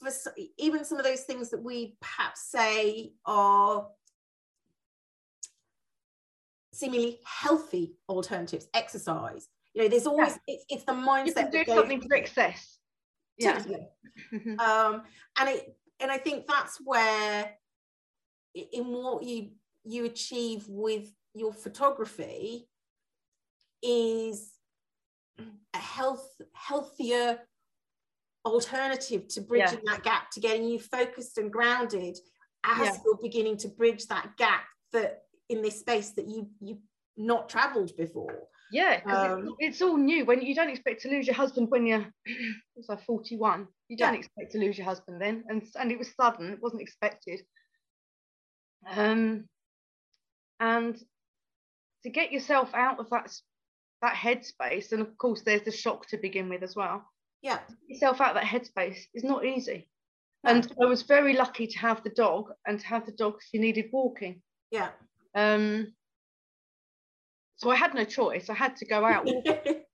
even 0.58 0.84
some 0.86 0.98
of 1.00 1.06
those 1.06 1.22
things 1.22 1.50
that 1.52 1.62
we 1.64 1.96
perhaps 2.02 2.50
say 2.52 3.14
are 3.26 3.88
seemingly 6.74 7.20
healthy 7.26 7.96
alternatives, 8.10 8.68
exercise. 8.74 9.48
You 9.74 9.84
know, 9.84 9.88
there's 9.90 10.06
always 10.08 10.38
it's, 10.48 10.66
it's 10.70 10.84
the 10.86 10.92
mindset 10.94 11.28
you 11.28 11.34
can 11.34 11.52
do 11.52 11.66
something 11.66 12.02
for 12.02 12.16
excess. 12.16 12.80
Yeah. 13.38 13.64
Um 14.60 15.02
and 15.40 15.50
it 15.50 15.76
and 16.00 16.12
i 16.12 16.18
think 16.20 16.46
that's 16.48 16.78
where 16.84 17.50
in 18.54 18.86
what 18.86 19.24
you 19.24 19.50
you 19.84 20.06
achieve 20.06 20.66
with 20.68 21.10
your 21.34 21.54
photography 21.54 22.68
is 23.82 24.52
a 25.74 25.78
health 25.78 26.30
healthier 26.54 27.40
alternative 28.46 29.28
to 29.30 29.42
bridging 29.42 29.80
that 29.86 30.04
gap 30.04 30.30
to 30.32 30.40
getting 30.40 30.66
you 30.66 30.80
focused 30.80 31.38
and 31.38 31.52
grounded 31.52 32.18
as 32.64 32.78
Yeah. 32.80 32.98
you're 33.04 33.18
beginning 33.22 33.58
to 33.58 33.68
bridge 33.68 34.06
that 34.08 34.36
gap 34.38 34.64
that 34.92 35.24
in 35.50 35.62
this 35.62 35.80
space 35.80 36.12
that 36.12 36.28
you 36.30 36.50
you've 36.62 36.82
not 37.18 37.50
traveled 37.50 37.96
before 37.98 38.48
Yeah, 38.72 39.02
Um, 39.06 39.56
it's, 39.60 39.78
it's 39.78 39.82
all 39.82 39.98
new. 39.98 40.26
When 40.26 40.42
you 40.42 40.56
don't 40.56 40.70
expect 40.70 41.02
to 41.02 41.10
lose 41.10 41.28
your 41.28 41.36
husband 41.36 41.70
when 41.70 41.86
you're, 41.86 42.06
was 42.76 42.90
I 42.90 42.96
41? 42.96 43.68
You 43.90 43.98
don't 43.98 44.14
Yeah. 44.14 44.20
expect 44.20 44.52
to 44.54 44.58
lose 44.60 44.78
your 44.78 44.86
husband 44.86 45.22
then, 45.22 45.44
and 45.50 45.62
and 45.80 45.92
it 45.92 46.00
was 46.00 46.14
sudden. 46.16 46.54
It 46.54 46.62
wasn't 46.62 46.82
expected. 46.82 47.42
Um, 48.90 49.48
and 50.64 50.98
to 52.04 52.10
get 52.10 52.32
yourself 52.32 52.74
out 52.74 53.00
of 53.00 53.10
that 53.10 53.32
that 54.02 54.16
headspace, 54.16 54.92
and 54.92 55.02
of 55.02 55.18
course 55.18 55.42
there's 55.42 55.64
the 55.64 55.72
shock 55.72 56.08
to 56.08 56.18
begin 56.18 56.50
with 56.50 56.64
as 56.64 56.76
well. 56.76 57.04
yeah 57.42 57.60
Yourself 57.88 58.22
out 58.22 58.36
of 58.36 58.42
that 58.42 58.52
headspace 58.54 59.00
is 59.14 59.24
not 59.24 59.46
easy. 59.46 59.88
No. 60.44 60.52
And 60.52 60.74
I 60.82 60.86
was 60.86 61.04
very 61.04 61.34
lucky 61.34 61.68
to 61.68 61.80
have 61.80 62.04
the 62.04 62.10
dog, 62.10 62.52
and 62.66 62.80
to 62.80 62.86
have 62.88 63.06
the 63.06 63.12
dog, 63.14 63.36
she 63.50 63.58
needed 63.60 63.86
walking. 63.92 64.42
yeah 64.72 64.90
Um, 65.36 65.94
so 67.58 67.70
I 67.70 67.76
had 67.76 67.94
no 67.94 68.06
choice. 68.06 68.50
I 68.50 68.54
had 68.56 68.76
to 68.78 68.86
go 68.86 69.06
out 69.06 69.28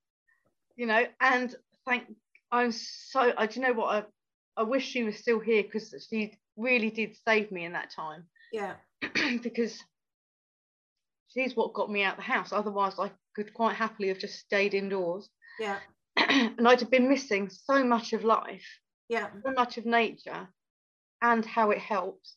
you 0.79 0.85
know 0.85 1.03
and 1.19 1.55
thank 1.85 2.03
i'm 2.51 2.71
so 2.71 3.33
i 3.37 3.45
do 3.45 3.59
you 3.59 3.67
know 3.67 3.73
what 3.73 3.89
i, 3.95 4.61
I 4.61 4.63
wish 4.63 4.85
she 4.87 5.03
was 5.03 5.17
still 5.17 5.39
here 5.39 5.61
because 5.61 5.93
she 6.09 6.37
really 6.55 6.89
did 6.89 7.17
save 7.27 7.51
me 7.51 7.65
in 7.65 7.73
that 7.73 7.91
time 7.91 8.23
yeah 8.53 8.75
because 9.43 9.77
she's 11.29 11.55
what 11.55 11.73
got 11.73 11.91
me 11.91 12.03
out 12.03 12.15
the 12.15 12.21
house. 12.21 12.51
Otherwise 12.51 12.93
i 12.99 13.11
could 13.35 13.53
quite 13.53 13.75
happily 13.75 14.09
have 14.09 14.19
just 14.19 14.39
stayed 14.39 14.73
indoors. 14.73 15.29
Yeah. 15.59 15.79
And 16.17 16.67
i'd 16.67 16.81
have 16.81 16.91
been 16.91 17.09
missing 17.09 17.49
so 17.49 17.83
much 17.83 18.13
of 18.13 18.23
life 18.23 18.65
yeah. 19.07 19.29
so 19.43 19.51
much 19.51 19.77
of 19.77 19.85
nature 19.85 20.47
and 21.21 21.45
how 21.45 21.71
it 21.71 21.79
helps. 21.79 22.35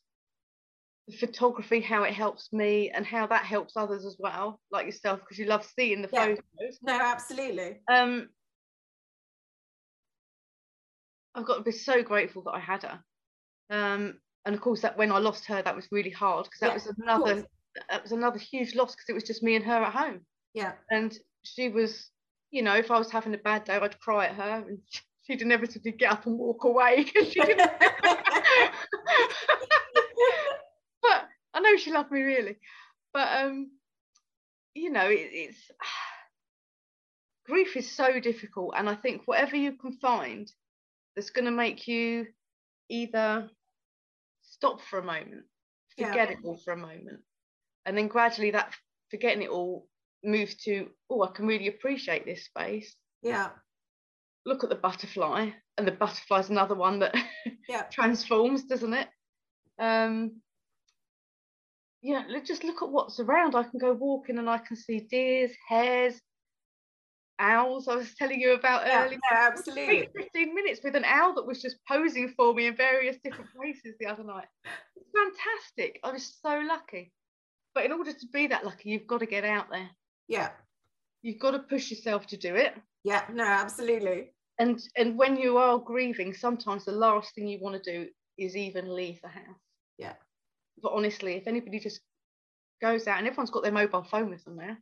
The 1.08 1.16
photography 1.16 1.80
how 1.80 2.04
it 2.04 2.12
helps 2.14 2.52
me 2.52 2.90
and 2.90 3.04
how 3.04 3.26
that 3.26 3.44
helps 3.44 3.76
others 3.76 4.04
as 4.04 4.16
well 4.18 4.60
like 4.70 4.86
yourself 4.86 5.20
because 5.20 5.38
you 5.38 5.46
love 5.46 5.64
seeing 5.78 6.02
the 6.02 6.08
Yeah. 6.12 6.26
photos. 6.26 6.78
No 6.82 6.98
absolutely. 6.98 7.80
Um 7.92 8.28
I've 11.34 11.46
got 11.46 11.56
to 11.56 11.62
be 11.62 11.72
so 11.72 12.02
grateful 12.02 12.42
that 12.42 12.50
I 12.52 12.60
had 12.60 12.82
her. 12.82 13.00
Um, 13.70 14.20
and 14.44 14.54
of 14.54 14.60
course 14.60 14.82
that 14.82 14.98
when 14.98 15.10
I 15.10 15.18
lost 15.18 15.46
her, 15.46 15.62
that 15.62 15.74
was 15.74 15.88
really 15.90 16.10
hard 16.10 16.44
because 16.44 16.60
that 16.60 16.68
Yeah, 16.68 16.74
was 16.74 16.86
another. 16.98 17.46
That 17.90 18.02
was 18.02 18.12
another 18.12 18.38
huge 18.38 18.74
loss 18.74 18.94
because 18.94 19.08
it 19.08 19.14
was 19.14 19.24
just 19.24 19.42
me 19.42 19.56
and 19.56 19.64
her 19.64 19.82
at 19.82 19.92
home. 19.92 20.20
yeah 20.54 20.72
And 20.90 21.16
she 21.44 21.68
was, 21.68 22.10
you 22.50 22.62
know, 22.62 22.74
if 22.76 22.90
I 22.90 22.98
was 22.98 23.10
having 23.10 23.34
a 23.34 23.38
bad 23.38 23.64
day, 23.64 23.74
I'd 23.76 23.98
cry 24.00 24.26
at 24.26 24.34
her 24.34 24.64
and 24.68 24.78
she'd 25.26 25.42
inevitably 25.42 25.92
get 25.92 26.12
up 26.12 26.26
and 26.26 26.38
walk 26.38 26.64
away 26.64 27.04
'cause 27.04 27.28
she 27.32 27.40
didn't. 27.40 27.70
but 31.02 31.28
I 31.54 31.60
know 31.60 31.76
she 31.76 31.92
loved 31.92 32.10
me 32.10 32.22
really. 32.22 32.58
But 33.12 33.28
um, 33.44 33.70
you 34.74 34.90
know, 34.90 35.06
it, 35.08 35.30
it's 35.32 35.70
grief 37.46 37.76
is 37.76 37.90
so 37.90 38.20
difficult, 38.20 38.74
and 38.76 38.88
I 38.88 38.94
think 38.94 39.22
whatever 39.26 39.56
you 39.56 39.72
can 39.72 39.92
find 39.98 40.50
that's 41.14 41.30
going 41.30 41.44
to 41.44 41.50
make 41.50 41.86
you 41.88 42.26
either 42.88 43.50
stop 44.42 44.80
for 44.80 44.98
a 44.98 45.02
moment, 45.04 45.44
Yeah. 45.96 46.08
forget 46.08 46.30
it 46.30 46.38
all 46.44 46.56
for 46.56 46.72
a 46.72 46.76
moment, 46.76 47.20
and 47.86 47.96
then 47.96 48.08
gradually 48.08 48.50
that 48.52 48.72
forgetting 49.10 49.42
it 49.42 49.50
all 49.50 49.88
moves 50.24 50.54
to, 50.64 50.88
oh, 51.10 51.22
I 51.22 51.30
can 51.32 51.46
really 51.46 51.68
appreciate 51.68 52.24
this 52.24 52.44
space. 52.44 52.94
yeah 53.22 53.50
Look 54.44 54.64
at 54.64 54.70
the 54.70 54.76
butterfly, 54.76 55.50
and 55.78 55.86
the 55.86 55.92
butterfly's 55.92 56.50
another 56.50 56.74
one 56.74 56.98
that 57.00 57.14
Yeah. 57.68 57.82
transforms, 57.92 58.64
doesn't 58.64 58.92
it? 58.92 59.08
Um, 59.78 60.40
yeah, 62.02 62.24
just 62.44 62.64
look 62.64 62.82
at 62.82 62.90
what's 62.90 63.20
around. 63.20 63.54
I 63.54 63.62
can 63.62 63.78
go 63.78 63.92
walking 63.92 64.38
and 64.38 64.50
I 64.50 64.58
can 64.58 64.76
see 64.76 65.00
deers, 65.00 65.52
hares, 65.68 66.20
owls. 67.38 67.88
I 67.88 67.94
was 67.94 68.14
telling 68.14 68.40
you 68.40 68.54
about 68.54 68.86
yeah, 68.86 69.04
earlier. 69.04 69.18
I 69.30 69.34
absolutely 69.48 70.08
15 70.16 70.54
minutes 70.54 70.80
with 70.82 70.96
an 70.96 71.04
owl 71.04 71.34
that 71.34 71.46
was 71.46 71.62
just 71.62 71.76
posing 71.86 72.32
for 72.36 72.54
me 72.54 72.66
in 72.66 72.76
various 72.76 73.16
different 73.22 73.50
places 73.54 73.94
the 74.00 74.06
other 74.06 74.24
night. 74.24 74.46
It's 74.96 75.10
fantastic. 75.14 76.00
I 76.02 76.12
was 76.12 76.38
so 76.42 76.60
lucky. 76.66 77.12
But 77.74 77.84
in 77.84 77.92
order 77.92 78.12
to 78.12 78.26
be 78.32 78.46
that 78.48 78.64
lucky, 78.64 78.90
you've 78.90 79.06
got 79.06 79.18
to 79.20 79.26
get 79.26 79.44
out 79.44 79.70
there. 79.70 79.88
yeah 80.28 80.50
You've 81.22 81.38
got 81.38 81.52
to 81.52 81.60
push 81.60 81.90
yourself 81.90 82.26
to 82.28 82.36
do 82.36 82.54
it. 82.56 82.74
yeah 83.04 83.24
no 83.32 83.44
absolutely 83.44 84.32
And 84.58 84.82
and 84.96 85.16
when 85.18 85.36
you 85.36 85.56
are 85.56 85.78
grieving, 85.78 86.34
sometimes 86.34 86.84
the 86.84 86.92
last 86.92 87.34
thing 87.34 87.46
you 87.48 87.58
want 87.60 87.82
to 87.82 87.90
do 87.92 88.08
is 88.38 88.56
even 88.56 88.94
leave 88.94 89.20
the 89.22 89.28
house. 89.28 89.62
Yeah. 89.98 90.14
But 90.82 90.92
honestly, 90.92 91.34
if 91.36 91.46
anybody 91.46 91.78
just 91.78 92.00
goes 92.80 93.06
out 93.06 93.18
and 93.18 93.26
everyone's 93.26 93.50
got 93.50 93.62
their 93.62 93.72
mobile 93.72 94.02
phone 94.02 94.30
with 94.30 94.44
them 94.44 94.56
now. 94.56 94.76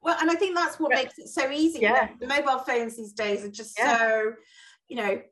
Well, 0.00 0.16
and 0.20 0.30
I 0.30 0.34
think 0.36 0.54
that's 0.56 0.78
what 0.80 0.90
Yeah. 0.92 1.02
makes 1.02 1.18
it 1.18 1.28
so 1.28 1.50
easy. 1.50 1.80
Yeah. 1.80 2.08
The 2.20 2.26
mobile 2.26 2.60
phones 2.60 2.96
these 2.96 3.12
days 3.12 3.44
are 3.44 3.50
just 3.50 3.78
Yeah. 3.78 3.98
so, 3.98 4.34
you 4.88 4.96
know, 4.96 5.22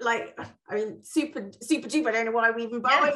like 0.00 0.38
I 0.68 0.74
mean, 0.76 1.02
super 1.02 1.50
super 1.60 1.88
duper. 1.88 2.08
I 2.08 2.12
don't 2.12 2.26
know 2.26 2.32
why 2.32 2.50
we 2.50 2.64
even 2.64 2.80
buy, 2.80 3.10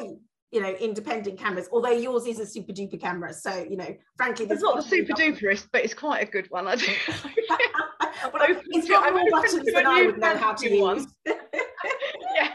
you 0.51 0.61
know, 0.61 0.69
independent 0.73 1.37
cameras. 1.39 1.67
Although 1.71 1.91
yours 1.91 2.25
is 2.25 2.39
a 2.39 2.45
super 2.45 2.71
duper 2.71 2.99
camera, 2.99 3.33
so 3.33 3.51
you 3.69 3.77
know, 3.77 3.95
frankly, 4.17 4.45
It's 4.45 4.49
there's 4.49 4.61
not 4.61 4.75
the 4.77 4.81
super 4.83 5.13
duperest, 5.13 5.67
but 5.71 5.83
it's 5.83 5.93
quite 5.93 6.27
a 6.27 6.31
good 6.31 6.49
one. 6.49 6.67
I 6.67 6.75
but 8.31 8.41
I- 8.41 8.51
open 8.51 8.63
it's 8.69 8.87
got 8.87 9.11
more 9.13 9.29
buttons 9.31 9.63
to 9.65 9.71
than 9.71 9.85
I 9.85 10.03
would 10.03 10.17
know 10.19 10.37
how 10.37 10.53
to 10.53 10.79
one. 10.79 10.97
use. 10.97 11.07
yeah. 11.25 12.51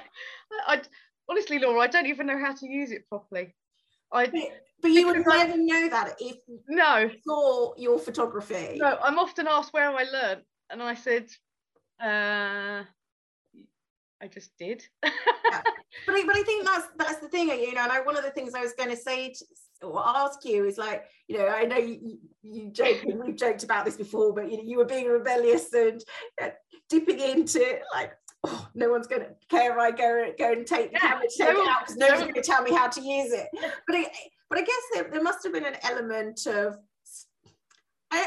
I 0.67 0.81
honestly, 1.29 1.59
Laura, 1.59 1.81
I 1.81 1.87
don't 1.87 2.07
even 2.07 2.27
know 2.27 2.39
how 2.39 2.53
to 2.55 2.67
use 2.69 2.91
it 2.91 3.09
properly. 3.09 3.55
I 4.13 4.27
But, 4.27 4.41
but 4.83 4.91
you 4.91 5.07
would 5.07 5.17
I- 5.29 5.45
never 5.45 5.57
know 5.59 5.89
that 5.91 6.17
if 6.21 6.37
no, 6.69 7.11
saw 7.25 7.75
your 7.77 7.99
photography. 7.99 8.77
no. 8.79 8.99
I'm 9.03 9.19
often 9.19 9.47
asked 9.47 9.73
where 9.73 9.91
I 9.91 10.03
learned, 10.05 10.43
and 10.71 10.83
I 10.83 10.95
said, 10.95 11.27
uh, 12.03 12.83
I 14.23 14.29
just 14.29 14.57
did. 14.59 14.85
But 16.07 16.17
I, 16.17 16.25
but 16.25 16.37
I 16.37 16.43
think 16.45 16.65
that's 16.65 16.87
that's 16.97 17.19
the 17.19 17.29
thing, 17.29 17.49
you 17.49 17.75
know. 17.75 17.83
And 17.83 17.93
I, 17.93 18.01
one 18.01 18.17
of 18.17 18.25
the 18.25 18.31
things 18.31 18.55
I 18.55 18.61
was 18.61 18.73
going 18.73 18.91
to 18.91 18.97
say 18.97 19.33
to, 19.33 19.87
or 19.87 20.01
ask 20.07 20.45
you 20.45 20.65
is 20.65 20.79
like, 20.79 21.05
you 21.27 21.39
know, 21.39 21.49
I 21.49 21.65
know 21.65 21.77
you, 21.77 22.19
you, 22.43 22.71
joke, 22.71 23.03
and 23.03 23.23
we've 23.23 23.37
joked 23.37 23.65
about 23.65 23.85
this 23.85 23.97
before, 23.97 24.33
but 24.33 24.51
you 24.51 24.57
know, 24.57 24.63
you 24.65 24.79
were 24.79 24.85
being 24.85 25.07
rebellious 25.07 25.73
and 25.73 26.03
uh, 26.41 26.51
dipping 26.89 27.19
into 27.19 27.79
like, 27.93 28.13
oh, 28.45 28.69
no 28.75 28.91
one's 28.91 29.07
going 29.07 29.23
to 29.23 29.29
care 29.49 29.73
if 29.73 29.79
I 29.79 29.91
go 29.91 30.33
go 30.39 30.53
and 30.53 30.67
take 30.67 30.93
the 30.93 30.99
Yeah, 31.03 31.11
camera, 31.11 31.27
take 31.37 31.57
no 31.57 31.69
out 31.69 31.81
because 31.81 31.97
no 31.97 32.09
one's 32.09 32.21
going 32.21 32.35
to 32.35 32.43
tell 32.43 32.63
me 32.63 32.73
how 32.73 32.89
to 32.89 33.01
use 33.01 33.33
it. 33.33 33.49
But 33.87 33.97
I, 33.97 34.07
but 34.49 34.59
I 34.59 34.63
guess 34.63 34.83
there, 34.95 35.09
there 35.11 35.23
must 35.23 35.45
have 35.45 35.53
been 35.53 35.67
an 35.67 35.77
element 35.83 36.47
of, 36.47 36.77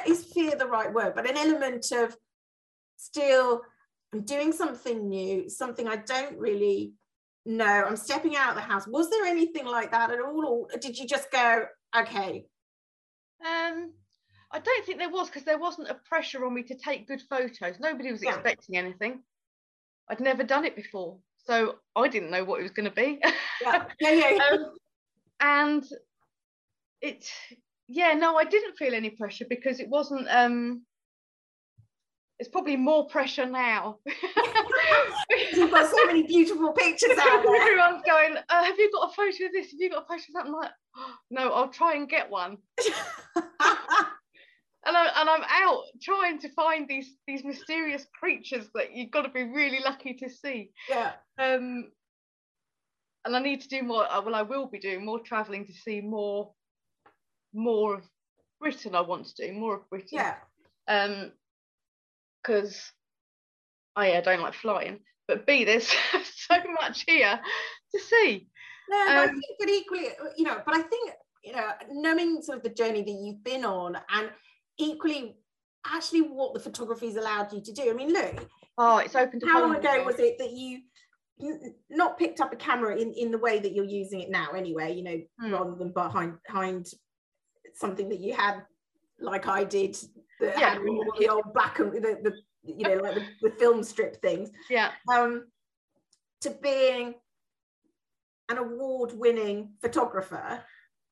is 0.08 0.26
fear 0.26 0.56
the 0.56 0.68
right 0.68 0.94
word? 0.94 1.14
But 1.16 1.30
an 1.30 1.38
element 1.38 1.92
of 1.92 2.16
still 2.98 3.62
I'm 4.14 4.22
doing 4.22 4.52
something 4.52 5.10
new, 5.10 5.50
something 5.50 5.88
I 5.88 5.98
don't 5.98 6.38
really 6.38 6.94
know. 7.46 7.66
I'm 7.66 7.98
stepping 7.98 8.36
out 8.36 8.50
of 8.50 8.56
the 8.56 8.62
house. 8.62 8.88
Was 8.88 9.10
there 9.10 9.26
anything 9.26 9.66
like 9.66 9.92
that 9.92 10.12
at 10.12 10.20
all? 10.22 10.68
Or 10.72 10.78
did 10.80 10.98
you 10.98 11.08
just 11.08 11.32
go, 11.32 11.66
okay, 11.98 12.46
Um, 13.42 13.92
I 14.52 14.60
don't 14.60 14.86
think 14.86 15.00
there 15.00 15.10
was 15.10 15.28
because 15.28 15.44
there 15.44 15.58
wasn't 15.58 15.90
a 15.90 15.96
pressure 15.96 16.46
on 16.46 16.54
me 16.54 16.64
to 16.64 16.76
take 16.76 17.08
good 17.08 17.22
photos. 17.30 17.80
Nobody 17.80 18.12
was 18.12 18.24
Yeah. 18.24 18.36
expecting 18.36 18.78
anything. 18.78 19.24
I'd 20.08 20.22
never 20.22 20.44
done 20.44 20.64
it 20.64 20.76
before, 20.78 21.18
so 21.38 21.80
I 21.96 22.08
didn't 22.08 22.30
know 22.32 22.46
what 22.46 22.60
it 22.60 22.64
was 22.64 22.72
going 22.72 22.90
to 22.90 22.96
be. 22.96 23.20
yeah, 23.62 23.86
yeah, 24.00 24.30
yeah. 24.30 24.44
um, 24.52 24.76
and 25.42 25.84
it, 27.02 27.30
yeah, 27.88 28.14
no, 28.14 28.38
I 28.38 28.46
didn't 28.46 28.78
feel 28.78 28.94
any 28.94 29.10
pressure 29.10 29.46
because 29.50 29.80
it 29.82 29.90
wasn't. 29.90 30.28
Um, 30.30 30.86
it's 32.44 32.52
probably 32.52 32.76
more 32.76 33.08
pressure 33.08 33.46
now. 33.46 34.00
You've 35.54 35.72
got 35.72 35.90
so 35.90 36.06
many 36.08 36.24
beautiful 36.24 36.74
pictures 36.74 37.12
out 37.18 37.42
there. 37.42 37.56
Everyone's 37.62 38.04
going, 38.06 38.36
uh, 38.50 38.64
have 38.66 38.78
you 38.78 38.92
got 38.92 39.10
a 39.10 39.14
photo 39.14 39.46
of 39.46 39.52
this? 39.54 39.72
Have 39.72 39.80
you 39.80 39.90
got 39.90 40.04
a 40.04 40.08
photo 40.08 40.16
of 40.16 40.34
that? 40.34 40.46
I'm 40.46 40.52
like, 40.52 40.72
"Oh, 40.98 41.16
no, 41.32 41.52
I'll 41.54 41.70
try 41.70 41.96
and 41.96 42.10
get 42.10 42.30
one. 42.30 42.58
and, 44.86 44.98
I, 44.98 45.08
and 45.22 45.30
I'm 45.30 45.44
out 45.50 45.84
trying 46.02 46.38
to 46.40 46.50
find 46.50 46.86
these 46.86 47.16
these 47.28 47.46
mysterious 47.46 48.06
creatures 48.20 48.68
that 48.76 48.94
you've 48.94 49.12
got 49.12 49.22
to 49.22 49.30
be 49.30 49.44
really 49.44 49.80
lucky 49.80 50.14
to 50.16 50.30
see. 50.30 50.72
yeah, 50.90 51.14
Um, 51.38 51.92
and 53.24 53.36
I 53.38 53.40
need 53.40 53.62
to 53.62 53.70
do 53.70 53.84
more. 53.84 54.06
uh, 54.12 54.22
Well, 54.22 54.36
I 54.36 54.42
will 54.42 54.68
be 54.68 54.80
doing 54.80 55.06
more 55.06 55.20
traveling 55.22 55.66
to 55.68 55.74
see 55.74 56.02
more 56.02 56.52
more 57.54 57.96
of 57.96 58.04
Britain. 58.60 58.96
I 58.96 59.02
want 59.02 59.28
to 59.28 59.48
do 59.48 59.54
more 59.54 59.78
of 59.78 59.90
Britain. 59.90 60.10
yeah. 60.12 60.36
Um, 60.90 61.32
because 62.44 62.92
I, 63.96 64.18
I 64.18 64.22
don't 64.22 64.42
like 64.42 64.54
flying, 64.54 65.00
but 65.28 65.46
B 65.46 65.64
there's 65.64 65.88
so 66.36 66.56
much 66.82 67.04
here 67.08 67.40
to 67.94 68.00
see. 68.00 68.48
No, 68.90 69.06
but, 69.06 69.18
I 69.18 69.24
Um, 69.26 69.30
think, 69.32 69.44
but 69.60 69.70
equally, 69.70 70.08
you 70.38 70.44
know, 70.46 70.62
but 70.66 70.76
I 70.76 70.82
think, 70.82 71.12
you 71.44 71.54
know, 71.54 71.70
knowing 71.92 72.42
sort 72.42 72.58
of 72.58 72.64
the 72.64 72.70
journey 72.70 73.02
that 73.02 73.12
you've 73.12 73.44
been 73.44 73.66
on 73.66 73.98
and 74.10 74.30
equally 74.78 75.38
actually 75.86 76.22
what 76.22 76.54
the 76.54 76.60
photography's 76.60 77.16
allowed 77.16 77.52
you 77.54 77.62
to 77.62 77.72
do. 77.72 77.90
I 77.90 77.94
mean, 77.94 78.12
look, 78.12 78.48
Oh, 78.78 78.98
it's 78.98 79.16
open 79.16 79.40
to 79.40 79.46
how 79.46 79.62
long 79.62 79.76
ago 79.76 80.04
was 80.04 80.16
it 80.18 80.38
that 80.40 80.52
you 80.52 80.82
not 81.90 82.18
picked 82.18 82.42
up 82.42 82.52
a 82.54 82.56
camera 82.56 82.96
in, 82.98 83.14
in 83.14 83.30
the 83.32 83.38
way 83.38 83.60
that 83.60 83.74
you're 83.74 83.86
using 83.86 84.22
it 84.22 84.30
now 84.30 84.50
anyway, 84.52 84.94
you 84.96 85.04
know, 85.04 85.22
Hmm. 85.40 85.54
rather 85.54 85.76
than 85.76 85.92
behind, 85.92 86.38
behind 86.48 86.88
something 87.76 88.10
that 88.10 88.20
you 88.20 88.34
had 88.34 88.64
like 89.20 89.48
I 89.48 89.64
did 89.64 89.96
that 90.48 90.60
Yeah. 90.60 90.70
had 90.74 90.80
all 90.88 91.14
the 91.20 91.30
old 91.30 91.54
black 91.54 91.80
and 91.80 91.92
the, 91.94 92.18
the 92.24 92.34
you 92.66 92.88
know, 92.88 92.96
like 92.96 93.16
the, 93.16 93.26
the 93.42 93.56
film 93.58 93.84
strip 93.84 94.22
things. 94.22 94.50
Yeah, 94.70 94.92
um, 95.14 95.48
to 96.42 96.50
being 96.62 97.16
an 98.50 98.58
award-winning 98.58 99.74
photographer, 99.82 100.62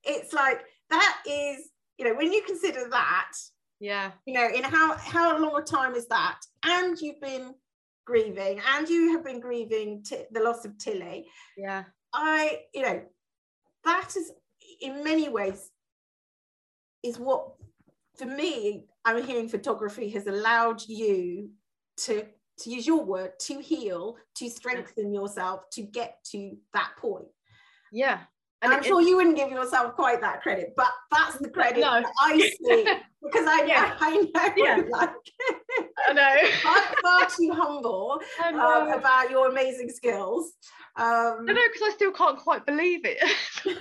it's 0.03 0.33
like 0.33 0.61
that 0.89 1.17
is, 1.25 1.69
you 1.97 2.05
know, 2.05 2.15
when 2.15 2.31
you 2.31 2.41
consider 2.45 2.89
that, 2.89 3.31
yeah, 3.79 4.11
you 4.25 4.33
know, 4.33 4.47
in 4.47 4.63
how 4.63 4.95
how 4.97 5.37
long 5.37 5.57
a 5.57 5.63
time 5.63 5.95
is 5.95 6.07
that, 6.07 6.39
and 6.63 6.99
you've 6.99 7.21
been 7.21 7.53
grieving, 8.05 8.61
and 8.75 8.87
you 8.89 9.11
have 9.13 9.23
been 9.23 9.39
grieving 9.39 10.03
t- 10.03 10.23
the 10.31 10.41
loss 10.41 10.65
of 10.65 10.77
Tilly. 10.77 11.25
yeah, 11.57 11.83
I, 12.13 12.61
you 12.73 12.81
know, 12.83 13.01
that 13.85 14.15
is 14.15 14.31
in 14.81 15.03
many 15.03 15.29
ways 15.29 15.69
is 17.03 17.17
what 17.19 17.53
for 18.17 18.25
me 18.25 18.85
I'm 19.05 19.23
hearing 19.23 19.49
photography 19.49 20.09
has 20.09 20.27
allowed 20.27 20.81
you 20.87 21.51
to 21.97 22.25
to 22.59 22.69
use 22.69 22.85
your 22.85 23.03
word 23.03 23.31
to 23.39 23.59
heal 23.59 24.17
to 24.35 24.49
strengthen 24.49 25.13
yourself 25.13 25.69
to 25.71 25.81
get 25.81 26.17
to 26.31 26.55
that 26.73 26.91
point 26.97 27.25
yeah. 27.91 28.19
and 28.61 28.71
I'm 28.71 28.83
sure 28.83 29.01
you 29.01 29.15
wouldn't 29.17 29.35
give 29.35 29.49
yourself 29.49 29.95
quite 29.95 30.21
that 30.21 30.41
credit 30.41 30.73
but 30.77 30.89
that's 31.11 31.37
the 31.39 31.49
credit 31.49 31.79
No. 31.81 32.01
that 32.01 32.11
I 32.21 32.37
see 32.37 32.83
because 33.23 33.45
I 33.47 33.61
know 33.61 33.65
Yeah. 33.65 33.95
I 33.99 34.11
know 34.17 34.53
Yeah. 34.57 34.81
like 34.89 35.09
I 36.07 36.13
know. 36.13 36.37
I'm 36.65 36.95
far 37.01 37.29
too 37.29 37.51
humble 37.53 38.21
um, 38.43 38.91
about 38.91 39.31
your 39.31 39.49
amazing 39.49 39.89
skills 39.89 40.53
um, 40.97 41.45
I 41.47 41.53
know 41.53 41.61
because 41.71 41.87
I 41.87 41.91
still 41.95 42.11
can't 42.11 42.37
quite 42.37 42.65
believe 42.65 43.01
it. 43.05 43.17
but 43.63 43.73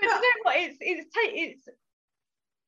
you 0.00 0.08
know 0.08 0.20
what? 0.42 0.56
It's 0.56 0.78
it's 0.80 1.06
it's 1.16 1.68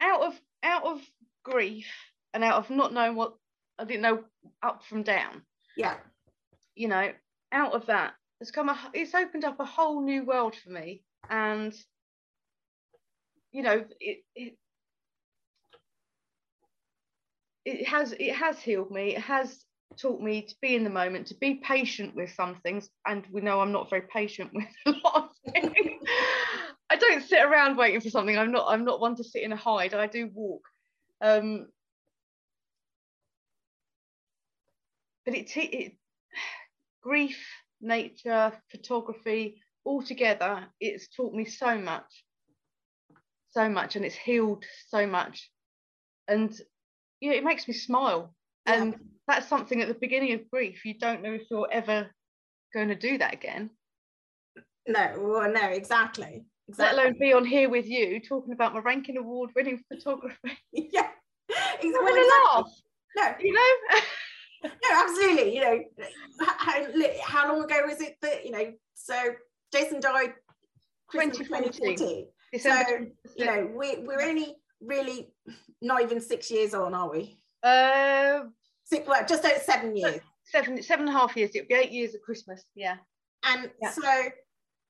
out 0.03 0.21
of 0.23 0.41
out 0.67 0.85
of 0.85 1.01
grief 1.45 1.87
and 2.35 2.45
out 2.45 2.59
of 2.59 2.71
not 2.71 2.93
knowing 2.93 3.17
what 3.17 3.35
I 3.79 3.85
didn't 3.85 4.03
know 4.03 4.25
up 4.63 4.85
from 4.85 5.03
down. 5.03 5.43
yeah 5.77 5.97
You 6.75 6.89
know, 6.89 7.13
out 7.53 7.73
of 7.73 7.87
that, 7.87 8.15
it's 8.41 8.51
come 8.51 8.69
a 8.69 8.79
it's 8.93 9.15
opened 9.15 9.45
up 9.45 9.61
a 9.61 9.65
whole 9.65 10.03
new 10.03 10.25
world 10.25 10.55
for 10.55 10.71
me, 10.71 11.03
and 11.31 11.75
you 13.53 13.63
know 13.63 13.85
it 14.01 14.19
it 14.35 14.59
it 17.65 17.87
has 17.89 18.13
it 18.13 18.35
has 18.35 18.59
healed 18.59 18.91
me. 18.91 19.17
It 19.17 19.23
has 19.23 19.65
taught 19.99 20.21
me 20.21 20.43
to 20.43 20.55
be 20.61 20.75
in 20.77 20.85
the 20.85 20.91
moment, 20.91 21.29
to 21.29 21.35
be 21.35 21.55
patient 21.55 22.15
with 22.15 22.31
some 22.33 22.57
things, 22.57 22.91
and 23.07 23.25
we 23.33 23.41
know 23.41 23.61
I'm 23.61 23.73
not 23.73 23.89
very 23.89 24.03
patient 24.13 24.51
with 24.53 24.67
a 24.87 24.91
lot 25.05 25.31
of 25.47 25.53
things. 25.53 25.79
I 26.97 26.99
don't 26.99 27.29
sit 27.29 27.43
around 27.43 27.77
waiting 27.77 28.01
for 28.01 28.09
something. 28.09 28.39
I'm 28.39 28.53
not. 28.53 28.67
I'm 28.69 28.87
not 28.87 29.01
one 29.01 29.17
to 29.17 29.25
sit 29.25 29.43
in 29.43 29.53
a 29.53 29.57
hide. 29.57 29.93
I 29.93 30.07
do 30.07 30.31
walk. 30.33 30.63
Um, 31.21 31.67
but 35.27 35.35
it, 35.35 35.55
it 35.57 35.93
grief, 37.03 37.39
nature, 37.83 38.53
photography, 38.71 39.61
all 39.85 40.03
together, 40.03 40.65
it's 40.81 41.09
taught 41.15 41.35
me 41.35 41.45
so 41.45 41.77
much, 41.77 42.25
so 43.51 43.69
much, 43.69 43.97
and 43.97 44.05
it's 44.05 44.15
healed 44.15 44.65
so 44.89 45.07
much, 45.07 45.51
and 46.29 46.59
you 47.21 47.31
know, 47.31 47.37
it 47.37 47.45
makes 47.45 47.69
me 47.69 47.75
smile. 47.75 48.35
Yeah. 48.67 48.83
And 48.83 48.95
that's 49.29 49.49
something 49.49 49.83
at 49.83 49.89
the 49.89 49.95
beginning 49.95 50.33
of 50.33 50.51
grief. 50.51 50.87
You 50.87 50.95
don't 50.95 51.23
know 51.23 51.35
if 51.35 51.43
you're 51.51 51.69
ever 51.71 52.09
going 52.73 52.89
to 52.89 52.95
do 52.95 53.19
that 53.19 53.35
again, 53.35 53.69
no 54.89 55.13
well, 55.19 55.53
no 55.53 55.69
exactly 55.69 56.47
let 56.79 56.95
alone 56.95 57.17
be 57.19 57.33
on 57.33 57.45
here 57.45 57.69
with 57.69 57.87
you 57.87 58.21
talking 58.21 58.53
about 58.53 58.75
my 58.75 58.81
Rankin 58.81 59.17
award 59.17 59.51
winning 59.55 59.83
photography. 59.89 60.59
yeah 60.73 61.09
exactly, 61.49 61.91
gonna 61.93 62.21
exactly. 62.21 62.27
laugh, 62.55 62.71
no 63.17 63.35
you 63.41 63.53
know. 63.53 64.01
no 64.65 64.71
absolutely 64.93 65.55
you 65.55 65.61
know 65.61 65.81
how, 66.41 66.85
how 67.23 67.53
long 67.53 67.65
ago 67.65 67.83
was 67.87 68.01
it 68.01 68.17
that 68.21 68.45
you 68.45 68.51
know 68.51 68.73
so 68.95 69.15
jason 69.73 70.01
died 70.01 70.33
Christmas 71.07 71.39
2014. 71.39 71.97
2014 71.97 72.27
December 72.53 73.07
so 73.27 73.33
you 73.37 73.45
know 73.45 73.71
we, 73.77 73.99
we're 74.05 74.23
only 74.23 74.57
really 74.81 75.33
not 75.81 76.03
even 76.03 76.21
six 76.21 76.51
years 76.51 76.75
on 76.75 76.95
are 76.95 77.11
we 77.11 77.39
uh, 77.63 78.41
six 78.85 79.07
well 79.07 79.25
just 79.27 79.45
over 79.45 79.59
seven 79.61 79.97
years 79.97 80.21
seven 80.47 80.83
seven 80.83 81.09
and 81.09 81.17
a 81.17 81.19
half 81.19 81.37
years. 81.37 81.51
It'll 81.55 81.69
be 81.69 81.75
eight 81.75 81.93
years 81.93 82.15
at 82.15 82.23
Christmas. 82.23 82.65
Yeah. 82.75 82.97
and 83.45 83.71
Yeah. 83.81 83.91
so 83.91 84.31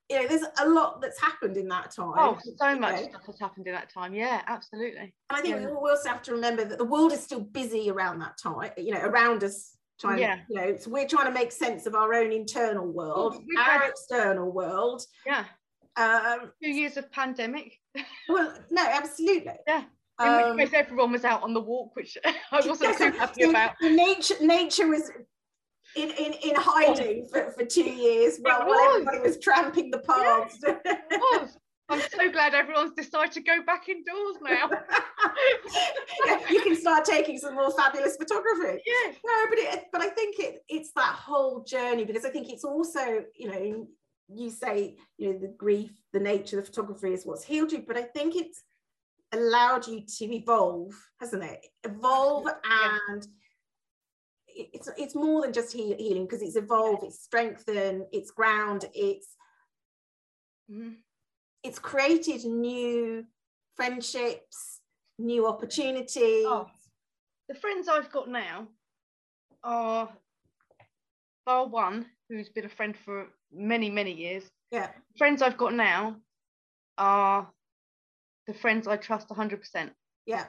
you 0.09 0.23
know, 0.23 0.29
there's 0.29 0.45
a 0.61 0.69
lot 0.69 1.01
that's 1.01 1.21
happened 1.21 1.57
in 1.57 1.67
that 1.69 1.91
time. 1.91 2.15
Oh, 2.17 2.39
so 2.57 2.79
much 2.79 2.97
know. 3.03 3.09
stuff 3.09 3.27
has 3.27 3.39
happened 3.41 3.67
in 3.67 3.73
that 3.75 3.93
time. 3.93 4.15
Yeah, 4.15 4.43
absolutely. 4.47 5.01
And 5.31 5.39
I 5.39 5.41
think 5.41 5.57
Yeah. 5.57 5.67
we 5.67 5.73
also 5.91 6.09
have 6.09 6.23
to 6.23 6.33
remember 6.33 6.65
that 6.65 6.79
the 6.79 6.85
world 6.85 7.13
is 7.13 7.23
still 7.23 7.41
busy 7.41 7.91
around 7.91 8.21
that 8.21 8.39
time, 8.41 8.71
you 8.77 8.93
know, 8.95 9.01
around 9.01 9.43
us. 9.45 9.73
Trying, 9.99 10.19
Yeah. 10.19 10.41
you 10.51 10.57
know, 10.57 10.77
so 10.77 10.91
we're 10.91 11.09
trying 11.09 11.25
to 11.25 11.33
make 11.33 11.51
sense 11.51 11.87
of 11.87 11.95
our 11.95 12.13
own 12.13 12.31
internal 12.31 12.87
world, 12.87 13.43
we've 13.49 13.59
our 13.59 13.65
had- 13.81 13.89
external 13.91 14.53
world. 14.53 15.03
Yeah, 15.25 15.47
Um, 15.97 16.53
two 16.63 16.69
years 16.69 16.99
of 16.99 17.11
pandemic, 17.11 17.81
well, 18.29 18.53
no, 18.71 18.85
absolutely. 18.87 19.55
Yeah, 19.67 19.85
in 20.21 20.29
Um, 20.29 20.57
which 20.57 20.71
case 20.71 20.79
everyone 20.81 21.13
was 21.13 21.25
out 21.25 21.43
on 21.43 21.55
the 21.55 21.63
walk, 21.63 21.97
which 21.97 22.19
I 22.27 22.35
wasn't 22.69 22.99
too 22.99 23.11
happy 23.13 23.45
about. 23.45 23.75
Nature, 23.81 24.35
nature 24.43 24.87
was 24.87 25.11
in, 25.97 26.11
in, 26.11 26.33
in 26.45 26.55
hiding 26.57 27.27
for, 27.27 27.51
for 27.51 27.65
two 27.65 27.83
years 27.85 28.39
while, 28.41 28.67
while 28.67 28.79
everybody 28.91 29.21
was 29.21 29.39
tramping 29.39 29.91
the 29.91 29.99
paths. 29.99 30.59
Was. 30.63 31.57
I'm 31.89 32.01
so 32.01 32.31
glad 32.33 32.53
everyone's 32.53 32.93
decided 32.97 33.33
to 33.33 33.41
go 33.41 33.63
back 33.65 33.89
indoors 33.89 34.37
now. 34.43 34.71
Yeah, 36.27 36.39
you 36.51 36.61
can 36.63 36.77
start 36.77 37.05
taking 37.05 37.39
some 37.39 37.55
more 37.55 37.71
fabulous 37.71 38.17
photography. 38.17 38.83
yeah, 38.87 39.13
No, 39.25 39.47
but 39.49 39.59
it, 39.59 39.85
but 39.93 40.01
I 40.01 40.09
think 40.09 40.39
it 40.39 40.63
it's 40.69 40.93
that 40.93 41.15
whole 41.15 41.63
journey 41.63 42.05
because 42.05 42.25
I 42.25 42.31
think 42.31 42.49
it's 42.51 42.65
also 42.65 43.25
you 43.35 43.51
know 43.51 43.87
you 44.29 44.51
say 44.51 44.97
you 45.19 45.33
know 45.33 45.39
the 45.39 45.55
grief, 45.57 45.91
the 46.13 46.21
nature, 46.21 46.59
of 46.59 46.65
the 46.67 46.73
photography 46.73 47.13
is 47.13 47.25
what's 47.27 47.45
healed 47.45 47.73
you, 47.73 47.85
but 47.87 47.97
I 47.97 48.03
think 48.03 48.35
it's 48.37 48.63
allowed 49.33 49.87
you 49.87 50.01
to 50.19 50.35
evolve, 50.35 50.93
hasn't 51.21 51.45
it? 51.45 51.65
Evolve 51.85 52.47
Yeah. 52.47 52.99
and 53.11 53.27
it's 54.57 54.89
it's 54.97 55.15
more 55.15 55.43
than 55.43 55.53
just 55.53 55.73
heal, 55.73 55.97
healing 55.99 56.25
because 56.25 56.43
it's 56.43 56.57
evolved, 56.57 57.05
it's 57.05 57.23
strengthened, 57.23 58.07
it's 58.13 58.31
ground, 58.31 58.89
it's 58.95 59.37
Mhm. 60.71 60.97
it's 61.63 61.79
created 61.79 62.45
new 62.45 63.27
friendships, 63.75 64.81
new 65.19 65.47
opportunities. 65.47 66.47
Oh. 66.47 66.71
the 67.49 67.55
friends 67.55 67.87
I've 67.89 68.11
got 68.11 68.29
now 68.29 68.67
are 69.63 70.13
bar 71.45 71.67
one, 71.69 72.11
who's 72.29 72.49
been 72.49 72.65
a 72.65 72.69
friend 72.69 72.97
for 72.97 73.29
many, 73.53 73.89
many 73.89 74.13
years. 74.13 74.51
Yeah, 74.73 74.93
Friends 75.17 75.43
I've 75.43 75.57
got 75.57 75.75
now 75.75 76.21
are 76.99 77.53
the 78.49 78.55
friends 78.55 78.89
I 78.89 78.97
trust 78.97 79.29
100% 79.29 79.95
yeah, 80.25 80.47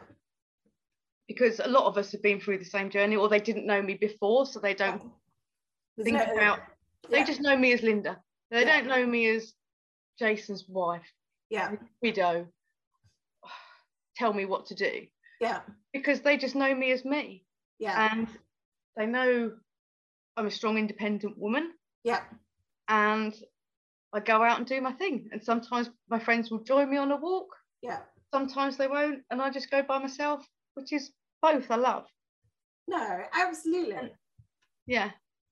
because 1.28 1.60
a 1.60 1.68
lot 1.68 1.86
of 1.86 1.98
us 1.98 2.12
have 2.12 2.22
been 2.22 2.40
through 2.40 2.58
the 2.60 2.66
same 2.66 2.90
journey 2.90 3.16
or 3.16 3.28
they 3.30 3.40
didn't 3.40 3.66
know 3.66 3.82
me 3.82 3.96
before, 3.96 4.46
so 4.46 4.60
they 4.60 4.74
don't 4.74 5.02
think 6.04 6.18
no- 6.18 6.34
about, 6.34 6.60
they 7.10 7.20
yeah, 7.20 7.26
just 7.26 7.42
know 7.42 7.58
me 7.58 7.74
as 7.74 7.82
Linda. 7.84 8.22
They 8.52 8.62
Yeah. 8.62 8.78
don't 8.82 8.88
know 8.88 9.06
me 9.06 9.28
as 9.30 9.54
Jason's 10.20 10.68
wife, 10.70 11.06
yeah, 11.50 11.76
widow. 12.02 12.48
Tell 14.16 14.34
me 14.34 14.46
what 14.46 14.66
to 14.68 14.76
do 14.76 15.06
yeah, 15.40 15.62
because 15.94 16.22
they 16.22 16.38
just 16.38 16.56
know 16.56 16.74
me 16.74 16.92
as 16.92 17.06
me. 17.06 17.46
yeah, 17.80 18.10
and 18.12 18.28
they 18.96 19.06
know 19.06 19.52
I'm 20.36 20.48
a 20.48 20.52
strong, 20.52 20.78
independent 20.78 21.38
woman, 21.38 21.72
yeah. 22.04 22.24
and 22.88 23.36
I 24.14 24.20
go 24.22 24.42
out 24.42 24.58
and 24.58 24.66
do 24.66 24.80
my 24.82 24.94
thing. 24.94 25.30
And 25.32 25.44
sometimes 25.44 25.90
my 26.10 26.18
friends 26.20 26.50
will 26.50 26.64
join 26.64 26.90
me 26.90 26.98
on 26.98 27.12
a 27.12 27.18
walk, 27.18 27.50
Yeah. 27.84 28.00
sometimes 28.34 28.78
they 28.78 28.88
won't, 28.88 29.24
and 29.30 29.42
I 29.42 29.50
just 29.52 29.70
go 29.70 29.84
by 29.84 30.00
myself, 30.00 30.48
which 30.78 30.94
is 30.94 31.12
both 31.42 31.70
I 31.72 31.76
love. 31.76 32.06
No, 32.88 33.20
absolutely. 33.34 34.12
Yeah, 34.86 35.12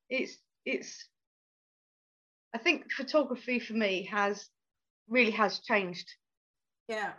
it's 0.09 0.37
it's. 0.65 1.09
I 2.53 2.57
think 2.59 2.89
photography 2.91 3.59
for 3.59 3.73
me 3.73 4.03
has 4.09 4.47
really 5.09 5.31
has 5.31 5.59
changed, 5.59 6.09
Yeah. 6.87 7.13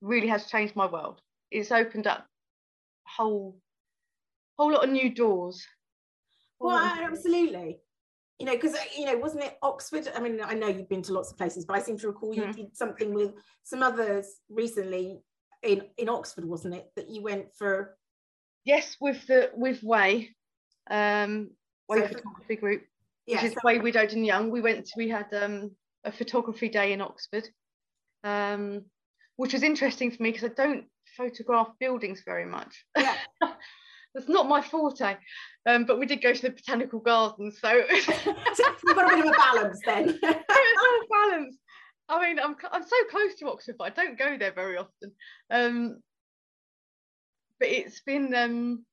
really 0.00 0.28
has 0.28 0.46
changed 0.46 0.76
my 0.76 0.86
world. 0.86 1.20
It's 1.50 1.72
opened 1.72 2.06
up 2.06 2.20
a 3.06 3.10
whole 3.10 3.58
whole 4.56 4.72
lot 4.72 4.84
of 4.84 4.90
new 4.90 5.10
doors. 5.12 5.66
Well, 6.60 6.78
absolutely. 6.78 7.80
You 8.38 8.46
know, 8.46 8.52
because 8.52 8.76
you 8.96 9.06
know, 9.06 9.16
wasn't 9.16 9.44
it 9.44 9.58
Oxford? 9.62 10.08
I 10.14 10.20
mean, 10.20 10.40
I 10.42 10.54
know 10.54 10.68
you've 10.68 10.88
been 10.88 11.02
to 11.02 11.12
lots 11.14 11.32
of 11.32 11.38
places, 11.38 11.64
but 11.64 11.74
I 11.76 11.80
seem 11.80 11.98
to 11.98 12.06
recall 12.08 12.34
you 12.34 12.42
Mm. 12.42 12.54
did 12.56 12.76
something 12.76 13.12
with 13.14 13.32
some 13.64 13.82
others 13.82 14.40
recently 14.48 15.22
in 15.62 15.82
in 15.98 16.08
Oxford, 16.08 16.44
wasn't 16.44 16.74
it? 16.74 16.90
That 16.96 17.08
you 17.10 17.22
went 17.22 17.54
for. 17.58 17.96
yes 18.64 18.96
with 19.00 19.26
the 19.26 19.50
with 19.54 19.82
way 19.82 20.34
um 20.90 21.50
way 21.88 22.00
So- 22.00 22.08
photography 22.08 22.56
group 22.56 22.82
which 23.26 23.36
Yeah. 23.40 23.44
is 23.46 23.52
so- 23.52 23.60
way 23.64 23.78
widowed 23.78 24.12
and 24.12 24.24
young 24.26 24.50
we 24.50 24.60
went 24.60 24.86
to, 24.86 24.92
we 24.96 25.08
had 25.08 25.32
um 25.34 25.70
a 26.04 26.12
photography 26.12 26.68
day 26.68 26.92
in 26.92 27.00
oxford 27.00 27.48
um 28.24 28.84
which 29.36 29.52
was 29.52 29.62
interesting 29.62 30.10
for 30.10 30.22
me 30.22 30.30
because 30.32 30.48
i 30.50 30.54
don't 30.54 30.84
photograph 31.16 31.70
buildings 31.80 32.22
very 32.24 32.44
much 32.46 32.84
yeah. 32.96 33.16
that's 34.14 34.28
not 34.28 34.48
my 34.48 34.60
forte 34.62 35.16
um 35.66 35.84
but 35.84 35.98
we 35.98 36.06
did 36.06 36.22
go 36.22 36.32
to 36.32 36.42
the 36.42 36.50
botanical 36.50 37.00
gardens 37.00 37.58
so 37.60 37.70
it 37.72 38.04
so 38.56 38.64
you've 38.84 38.96
got 38.96 39.12
a 39.12 39.16
bit 39.16 39.24
of 39.26 39.32
a 39.32 39.36
balance 39.38 39.80
then. 39.86 40.06
was 40.06 40.82
all 40.86 41.00
balanced 41.30 41.58
i 42.08 42.26
mean 42.26 42.38
i'm 42.38 42.56
i'm 42.72 42.82
so 42.82 42.96
close 43.10 43.34
to 43.34 43.48
oxford 43.48 43.76
but 43.78 43.84
i 43.84 43.90
don't 43.90 44.18
go 44.18 44.36
there 44.38 44.52
very 44.52 44.76
often 44.76 45.12
um 45.50 45.96
but 47.58 47.68
it's 47.68 48.00
been 48.00 48.34
um 48.34 48.84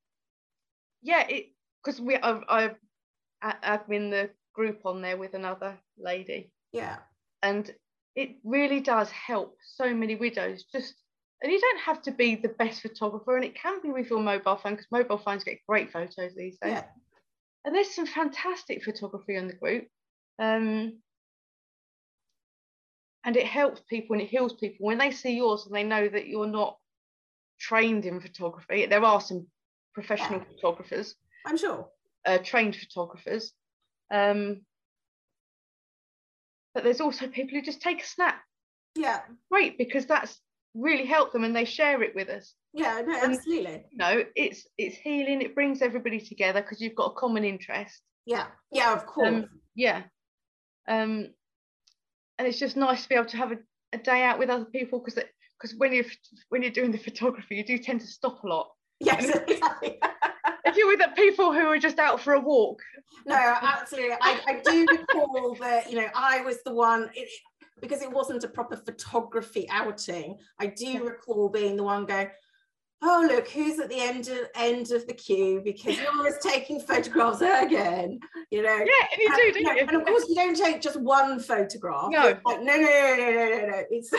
yeah 1.02 1.26
it 1.28 1.48
because 1.84 2.00
we 2.00 2.16
I've, 2.18 2.44
I've 2.48 2.76
admin 3.44 4.10
the 4.10 4.30
group 4.54 4.86
on 4.86 5.02
there 5.02 5.18
with 5.18 5.34
another 5.34 5.78
lady 5.98 6.52
yeah. 6.72 6.98
and 7.42 7.70
it 8.16 8.38
really 8.44 8.80
does 8.80 9.10
help 9.10 9.58
so 9.76 9.94
many 9.94 10.16
widows 10.16 10.64
just 10.72 10.94
and 11.42 11.52
you 11.52 11.60
don't 11.60 11.82
have 11.82 12.02
to 12.04 12.12
be 12.12 12.36
the 12.36 12.50
best 12.50 12.82
photographer 12.82 13.36
and 13.36 13.44
it 13.44 13.56
can 13.56 13.82
be 13.82 13.90
with 13.90 14.10
your 14.10 14.22
mobile 14.22 14.56
phone 14.56 14.74
because 14.74 14.88
mobile 14.92 15.18
phones 15.18 15.44
get 15.44 15.58
great 15.68 15.92
photos 15.92 16.34
these 16.36 16.58
days 16.62 16.72
Yeah. 16.72 16.84
and 17.66 17.76
there's 17.76 17.94
some 17.94 18.06
fantastic 18.06 18.84
photography 18.84 19.38
on 19.38 19.48
the 19.48 19.56
group 19.56 19.88
um 20.40 21.00
and 23.26 23.38
it 23.38 23.46
helps 23.46 23.82
people 23.90 24.14
and 24.14 24.22
it 24.22 24.30
heals 24.30 24.54
people 24.54 24.86
when 24.86 24.98
they 24.98 25.12
see 25.12 25.36
yours 25.36 25.66
and 25.66 25.76
they 25.76 25.84
know 25.84 26.08
that 26.08 26.28
you're 26.28 26.48
not 26.48 26.78
trained 27.60 28.06
in 28.06 28.20
photography 28.20 28.86
there 28.86 29.04
are 29.04 29.22
some 29.22 29.48
professional 29.94 30.40
Yeah. 30.40 30.46
photographers 30.56 31.16
I'm 31.46 31.58
sure. 31.58 31.88
uh, 32.26 32.40
trained 32.40 32.76
photographers 32.76 33.54
um 34.12 34.62
but 36.74 36.84
there's 36.84 37.02
also 37.02 37.28
people 37.28 37.56
who 37.58 37.62
just 37.62 37.82
take 37.82 38.02
a 38.02 38.08
snap 38.08 38.42
Yeah. 38.96 39.22
great 39.52 39.78
because 39.78 40.06
that's 40.06 40.40
really 40.74 41.06
helped 41.06 41.34
them 41.34 41.44
and 41.44 41.56
they 41.56 41.66
share 41.66 42.02
it 42.02 42.16
with 42.16 42.30
us 42.30 42.56
Yeah. 42.74 43.02
No, 43.06 43.14
And- 43.22 43.34
absolutely. 43.36 43.86
you 43.92 43.98
know 43.98 44.24
it's 44.36 44.68
it's 44.78 44.98
healing 44.98 45.42
it 45.42 45.54
brings 45.56 45.82
everybody 45.82 46.20
together 46.20 46.62
because 46.62 46.82
you've 46.82 46.96
got 46.96 47.12
a 47.12 47.16
common 47.16 47.44
interest 47.46 48.02
Yeah. 48.26 48.48
Yeah. 48.72 48.94
Of 48.94 49.06
course. 49.06 49.30
um, 49.30 49.50
yeah 49.76 50.04
um 50.88 51.34
and 52.38 52.48
it's 52.48 52.60
just 52.60 52.76
nice 52.76 53.04
to 53.04 53.10
be 53.10 53.16
able 53.16 53.26
to 53.26 53.38
have 53.38 53.52
a, 53.52 53.58
a 53.94 53.98
day 53.98 54.24
out 54.24 54.40
with 54.40 54.50
other 54.50 54.66
people 54.66 55.00
because 55.00 55.22
because 55.60 55.78
when 55.78 55.94
you're 55.94 56.06
when 56.50 56.62
you're 56.62 56.72
doing 56.72 56.92
the 56.92 56.98
photography 56.98 57.56
you 57.56 57.66
do 57.66 57.78
tend 57.78 58.02
to 58.02 58.08
stop 58.08 58.44
a 58.44 58.48
lot 58.48 58.72
yes. 59.00 59.26
Exactly. 59.48 60.00
if 60.66 60.78
you're 60.78 60.88
with 60.88 61.00
the 61.00 61.12
people 61.16 61.54
who 61.54 61.66
are 61.68 61.78
just 61.78 62.00
out 62.00 62.20
for 62.20 62.34
a 62.34 62.40
walk 62.40 62.82
no, 63.26 63.58
absolutely. 63.62 64.16
I, 64.22 64.40
I 64.48 64.62
do 64.64 64.86
recall 64.90 65.56
that, 65.60 65.90
you 65.90 65.98
know, 65.98 66.08
I 66.16 66.42
was 66.42 66.62
the 66.64 66.74
one, 66.74 67.10
it, 67.14 67.30
because 67.82 68.02
it 68.02 68.12
wasn't 68.12 68.44
a 68.44 68.48
proper 68.48 68.78
photography 68.78 69.68
outing, 69.70 70.38
I 70.60 70.68
do 70.68 71.06
recall 71.06 71.50
being 71.50 71.76
the 71.76 71.84
one 71.84 72.06
going, 72.06 72.30
oh, 73.04 73.28
look, 73.30 73.48
who's 73.50 73.80
at 73.80 73.90
the 73.90 74.00
end 74.00 74.30
of, 74.30 74.38
end 74.56 74.92
of 74.92 75.06
the 75.08 75.14
queue 75.14 75.62
because 75.64 75.98
you're 76.00 76.12
always 76.16 76.38
taking 76.42 76.80
photographs 76.80 77.42
again, 77.42 78.20
you 78.50 78.62
know. 78.62 78.76
yeah 78.76 79.08
and 79.12 79.20
you 79.20 79.30
And, 79.30 79.54
do 79.54 79.62
know, 79.62 79.72
you 79.74 79.80
and 79.88 79.96
of 79.98 80.06
course, 80.06 80.26
you 80.30 80.36
don't 80.36 80.56
take 80.56 80.82
just 80.82 81.00
one 81.00 81.40
photograph. 81.40 82.10
No. 82.10 82.38
Like, 82.46 82.62
no, 82.62 82.76
no, 82.76 82.78
no, 82.78 83.16
no, 83.18 83.32
no, 83.32 83.50
no, 83.50 83.68
no. 83.68 83.84
It's, 83.92 84.12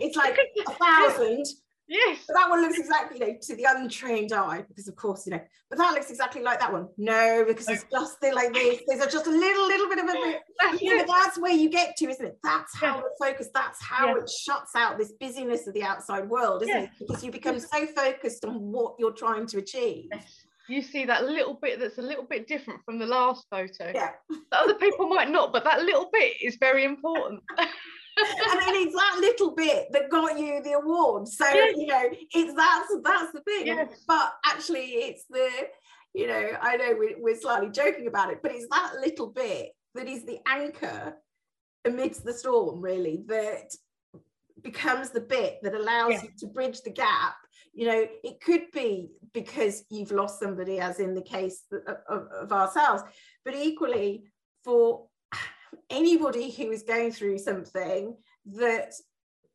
it's 0.00 0.16
like 0.16 0.38
a 0.38 0.72
thousand 0.72 1.46
yes 1.88 2.24
but 2.26 2.34
that 2.34 2.48
one 2.50 2.62
looks 2.62 2.78
exactly, 2.78 3.18
you 3.18 3.26
know, 3.26 3.34
to 3.40 3.56
the 3.56 3.64
untrained 3.68 4.32
eye, 4.32 4.64
because 4.68 4.88
of 4.88 4.96
course, 4.96 5.26
you 5.26 5.32
know, 5.32 5.40
but 5.70 5.78
that 5.78 5.92
looks 5.94 6.10
exactly 6.10 6.42
like 6.42 6.60
that 6.60 6.72
one. 6.72 6.88
No, 6.98 7.44
because 7.46 7.68
it's 7.68 7.84
just 7.90 8.20
they're 8.20 8.34
like 8.34 8.52
this. 8.52 8.80
There's 8.86 9.12
just 9.12 9.26
a 9.26 9.30
little, 9.30 9.66
little 9.66 9.88
bit 9.88 9.98
of 9.98 10.04
a 10.08 10.38
that's 10.60 10.82
You 10.82 10.96
know, 10.98 11.04
that's 11.06 11.38
where 11.38 11.52
you 11.52 11.68
get 11.70 11.96
to, 11.96 12.08
isn't 12.08 12.24
it? 12.24 12.38
That's 12.42 12.76
how 12.76 12.96
Yeah. 12.96 13.02
the 13.02 13.26
focus, 13.26 13.48
that's 13.54 13.82
how 13.82 14.08
Yeah. 14.08 14.22
it 14.22 14.30
shuts 14.30 14.74
out 14.76 14.98
this 14.98 15.12
busyness 15.20 15.66
of 15.66 15.74
the 15.74 15.82
outside 15.82 16.28
world, 16.28 16.62
isn't 16.62 16.74
Yeah. 16.74 16.82
it? 16.84 16.90
Because 16.98 17.24
you 17.24 17.30
become 17.32 17.58
so 17.60 17.86
focused 17.86 18.44
on 18.44 18.72
what 18.72 18.94
you're 18.98 19.12
trying 19.12 19.46
to 19.46 19.58
achieve. 19.58 20.08
Yes. 20.12 20.46
You 20.68 20.82
see 20.82 21.04
that 21.04 21.24
little 21.24 21.54
bit 21.54 21.78
that's 21.78 21.98
a 21.98 22.02
little 22.02 22.24
bit 22.24 22.48
different 22.48 22.80
from 22.84 22.98
the 22.98 23.06
last 23.06 23.46
photo. 23.50 23.92
Yeah. 23.94 24.10
Other 24.50 24.74
people 24.74 25.06
might 25.08 25.30
not, 25.30 25.52
but 25.52 25.62
that 25.62 25.82
little 25.82 26.10
bit 26.12 26.34
is 26.42 26.56
very 26.56 26.84
important. 26.84 27.40
and 28.18 28.60
then 28.60 28.74
it's 28.76 28.94
that 28.94 29.18
little 29.20 29.54
bit 29.54 29.92
that 29.92 30.10
got 30.10 30.38
you 30.38 30.62
the 30.62 30.72
award. 30.72 31.28
So 31.28 31.44
Yes. 31.52 31.74
you 31.76 31.86
know, 31.86 32.02
it's 32.12 32.54
that's 32.54 32.94
that's 33.04 33.32
the 33.32 33.40
thing. 33.40 33.66
Yes. 33.66 34.04
But 34.06 34.32
actually, 34.44 34.86
it's 34.86 35.24
the 35.30 35.48
you 36.14 36.26
know, 36.26 36.48
I 36.62 36.76
know 36.78 36.94
we're, 36.98 37.16
we're 37.20 37.36
slightly 37.38 37.68
joking 37.70 38.06
about 38.06 38.30
it, 38.32 38.40
but 38.42 38.50
it's 38.52 38.66
that 38.70 38.94
little 39.00 39.26
bit 39.26 39.72
that 39.94 40.08
is 40.08 40.24
the 40.24 40.38
anchor 40.48 41.14
amidst 41.84 42.24
the 42.24 42.32
storm, 42.32 42.80
really, 42.80 43.22
that 43.26 43.74
becomes 44.62 45.10
the 45.10 45.20
bit 45.20 45.58
that 45.62 45.74
allows 45.74 46.12
Yeah. 46.14 46.22
you 46.22 46.28
to 46.38 46.46
bridge 46.46 46.80
the 46.80 46.90
gap. 46.90 47.36
You 47.74 47.86
know, 47.86 48.06
it 48.24 48.40
could 48.40 48.70
be 48.72 49.10
because 49.34 49.84
you've 49.90 50.10
lost 50.10 50.40
somebody, 50.40 50.80
as 50.80 51.00
in 51.00 51.14
the 51.14 51.20
case 51.20 51.64
of, 51.70 51.96
of, 52.08 52.28
of 52.32 52.52
ourselves, 52.52 53.02
but 53.44 53.54
equally 53.54 54.24
for 54.64 55.06
anybody 55.90 56.50
who 56.50 56.70
is 56.70 56.82
going 56.82 57.12
through 57.12 57.38
something 57.38 58.16
that 58.46 58.92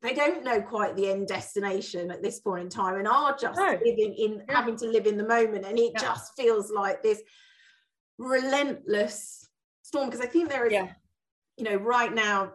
they 0.01 0.13
don't 0.13 0.43
know 0.43 0.62
quite 0.62 0.95
the 0.95 1.10
end 1.10 1.27
destination 1.27 2.10
at 2.10 2.23
this 2.23 2.39
point 2.39 2.63
in 2.63 2.69
time 2.69 2.95
and 2.95 3.07
are 3.07 3.36
just 3.38 3.60
No. 3.60 3.71
living 3.86 4.13
in 4.15 4.43
Yeah. 4.47 4.55
having 4.57 4.75
to 4.77 4.88
live 4.88 5.05
in 5.05 5.17
the 5.17 5.27
moment 5.27 5.65
and 5.65 5.77
it 5.77 5.91
Yeah. 5.93 6.01
just 6.01 6.34
feels 6.36 6.71
like 6.71 7.03
this 7.03 7.21
relentless 8.17 9.47
storm 9.81 10.10
because 10.10 10.21
i 10.25 10.29
think 10.29 10.49
there 10.49 10.65
is 10.67 10.73
Yeah. 10.73 10.93
you 11.57 11.63
know 11.63 11.75
right 11.75 12.13
now 12.13 12.53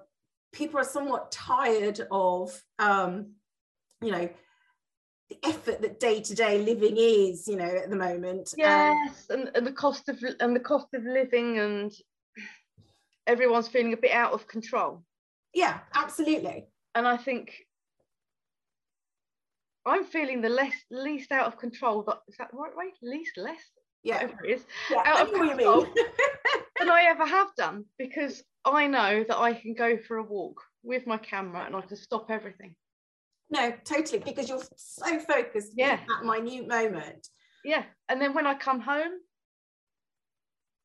people 0.53 0.79
are 0.81 0.85
somewhat 0.85 1.33
tired 1.33 2.01
of 2.11 2.63
um 2.79 3.35
you 4.01 4.11
know 4.13 4.29
the 5.29 5.39
effort 5.45 5.81
that 5.83 5.99
day-to-day 5.99 6.63
living 6.63 6.97
is 6.97 7.49
you 7.49 7.57
know 7.57 7.65
at 7.65 7.91
the 7.91 7.97
moment 7.97 8.49
Um, 8.55 8.61
yes 8.61 9.27
and, 9.31 9.51
and 9.55 9.67
the 9.67 9.73
cost 9.73 10.09
of 10.09 10.23
and 10.41 10.55
the 10.55 10.61
cost 10.61 10.95
of 10.95 11.03
living 11.05 11.59
and 11.59 11.93
everyone's 13.27 13.69
feeling 13.69 13.93
a 13.93 13.97
bit 13.97 14.13
out 14.13 14.33
of 14.33 14.47
control. 14.47 15.03
Yeah 15.55 15.79
absolutely. 15.95 16.67
And 16.95 17.07
i 17.07 17.17
think 17.17 17.53
i'm 19.85 20.05
feeling 20.05 20.41
the 20.41 20.49
less 20.49 20.75
least 20.91 21.31
out 21.33 21.47
of 21.47 21.59
control 21.59 22.03
But 22.07 22.23
is 22.29 22.37
that 22.39 22.51
the 22.51 22.57
right 22.57 22.77
way? 22.77 22.87
Least 23.03 23.37
less? 23.37 23.61
Yeah. 24.03 24.17
Whatever 24.25 24.45
it 24.45 24.51
is. 24.53 24.65
Yeah 24.91 25.03
out 25.05 25.21
of 25.29 25.33
know 25.33 25.39
what 25.39 25.45
you 25.49 25.51
control. 25.57 25.87
than 26.79 26.91
i 26.91 27.03
ever 27.09 27.27
have 27.27 27.49
done 27.57 27.85
because 27.99 28.43
i 28.65 28.87
know 28.87 29.25
that 29.29 29.39
i 29.39 29.55
can 29.55 29.75
go 29.75 29.97
for 30.07 30.19
a 30.19 30.23
walk 30.23 30.61
with 30.83 31.07
my 31.07 31.17
camera 31.19 31.65
and 31.67 31.75
i 31.77 31.81
can 31.81 31.97
stop 31.97 32.31
everything. 32.31 32.75
No 33.51 33.73
totally 33.85 34.19
because 34.19 34.49
you're 34.49 34.63
so 34.77 35.19
focused 35.21 35.73
Yeah. 35.77 36.01
that 36.09 36.25
minute 36.25 36.67
moment. 36.69 37.27
Yeah 37.65 37.85
and 38.09 38.21
then 38.21 38.35
when 38.35 38.47
i 38.47 38.55
come 38.55 38.81
home 38.81 39.13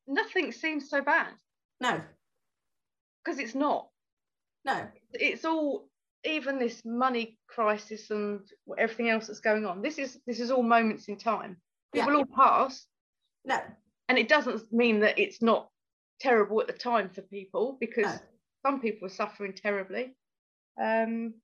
nothing 0.06 0.52
seems 0.52 0.88
so 0.90 1.00
bad. 1.02 1.32
No 1.80 2.00
because 3.24 3.38
it's 3.38 3.54
not. 3.54 3.88
No. 4.64 4.86
It's 5.12 5.44
all 5.44 5.88
even 6.24 6.58
this 6.58 6.84
money 6.84 7.38
crisis 7.48 8.10
and 8.10 8.40
everything 8.78 9.08
else 9.10 9.26
that's 9.26 9.40
going 9.40 9.66
on 9.66 9.82
this 9.82 9.98
is 9.98 10.20
this 10.26 10.40
is 10.40 10.50
all 10.50 10.62
moments 10.62 11.08
in 11.08 11.16
time. 11.16 11.60
It 11.92 11.98
Yeah. 11.98 12.06
will 12.06 12.16
all 12.16 12.26
pass. 12.26 12.86
No. 13.44 13.60
And 14.08 14.18
it 14.18 14.28
doesn't 14.28 14.72
mean 14.72 15.00
that 15.00 15.18
it's 15.18 15.42
not 15.42 15.70
terrible 16.20 16.60
at 16.60 16.68
the 16.68 16.72
time 16.72 17.10
for 17.10 17.22
people 17.22 17.76
because 17.80 18.04
No. 18.04 18.18
some 18.64 18.80
people 18.80 19.06
are 19.06 19.10
suffering 19.10 19.52
terribly. 19.54 20.16
Um 20.80 21.34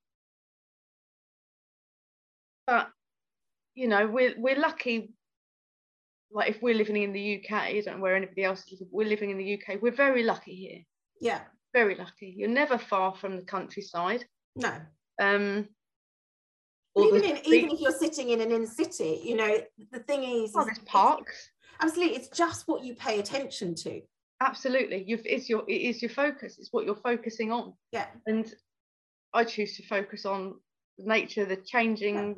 but 2.67 2.91
you 3.75 3.89
know 3.89 4.07
we're 4.07 4.35
we're 4.39 4.59
lucky 4.59 5.13
like 6.31 6.51
if 6.51 6.63
we're 6.63 6.75
living 6.75 7.03
in 7.03 7.13
the 7.13 7.37
UK 7.43 7.53
I 7.53 7.81
don't 7.81 7.97
know 7.97 8.03
where 8.03 8.15
anybody 8.17 8.45
else 8.45 8.61
is 8.67 8.73
living, 8.73 8.89
we're 8.93 9.09
living 9.09 9.31
in 9.31 9.39
the 9.39 9.55
UK 9.55 9.81
we're 9.83 9.91
very 9.91 10.23
lucky 10.23 10.55
here. 10.55 10.85
Yeah 11.21 11.45
very 11.73 11.95
lucky. 11.95 12.35
You're 12.37 12.49
never 12.49 12.79
far 12.79 13.15
from 13.15 13.37
the 13.37 13.43
countryside. 13.43 14.25
No. 14.57 14.73
Um 15.21 15.69
even, 16.97 17.23
in, 17.23 17.39
even 17.45 17.71
if 17.71 17.81
you're 17.81 17.93
sitting 17.93 18.31
in 18.31 18.41
an 18.41 18.51
in 18.51 18.67
city 18.67 19.21
you 19.23 19.37
know 19.37 19.59
the 19.93 20.01
thing 20.01 20.25
is, 20.25 20.53
oh, 20.57 20.65
there's 20.65 20.79
parks. 20.81 21.51
Absolutely 21.81 22.17
it's 22.17 22.29
just 22.29 22.67
what 22.67 22.85
you 22.85 22.95
pay 22.95 23.21
attention 23.21 23.75
to. 23.77 24.01
Absolutely. 24.41 25.05
You've 25.07 25.23
it's 25.25 25.49
your 25.49 25.65
it 25.69 25.81
is 25.81 26.03
your 26.03 26.11
focus. 26.11 26.59
It's 26.59 26.73
what 26.73 26.85
you're 26.85 26.97
focusing 26.97 27.53
on. 27.53 27.75
Yeah. 27.93 28.07
And 28.27 28.53
I 29.35 29.45
choose 29.45 29.77
to 29.77 29.87
focus 29.87 30.25
on 30.25 30.55
nature, 30.99 31.45
the 31.45 31.57
changing, 31.57 32.37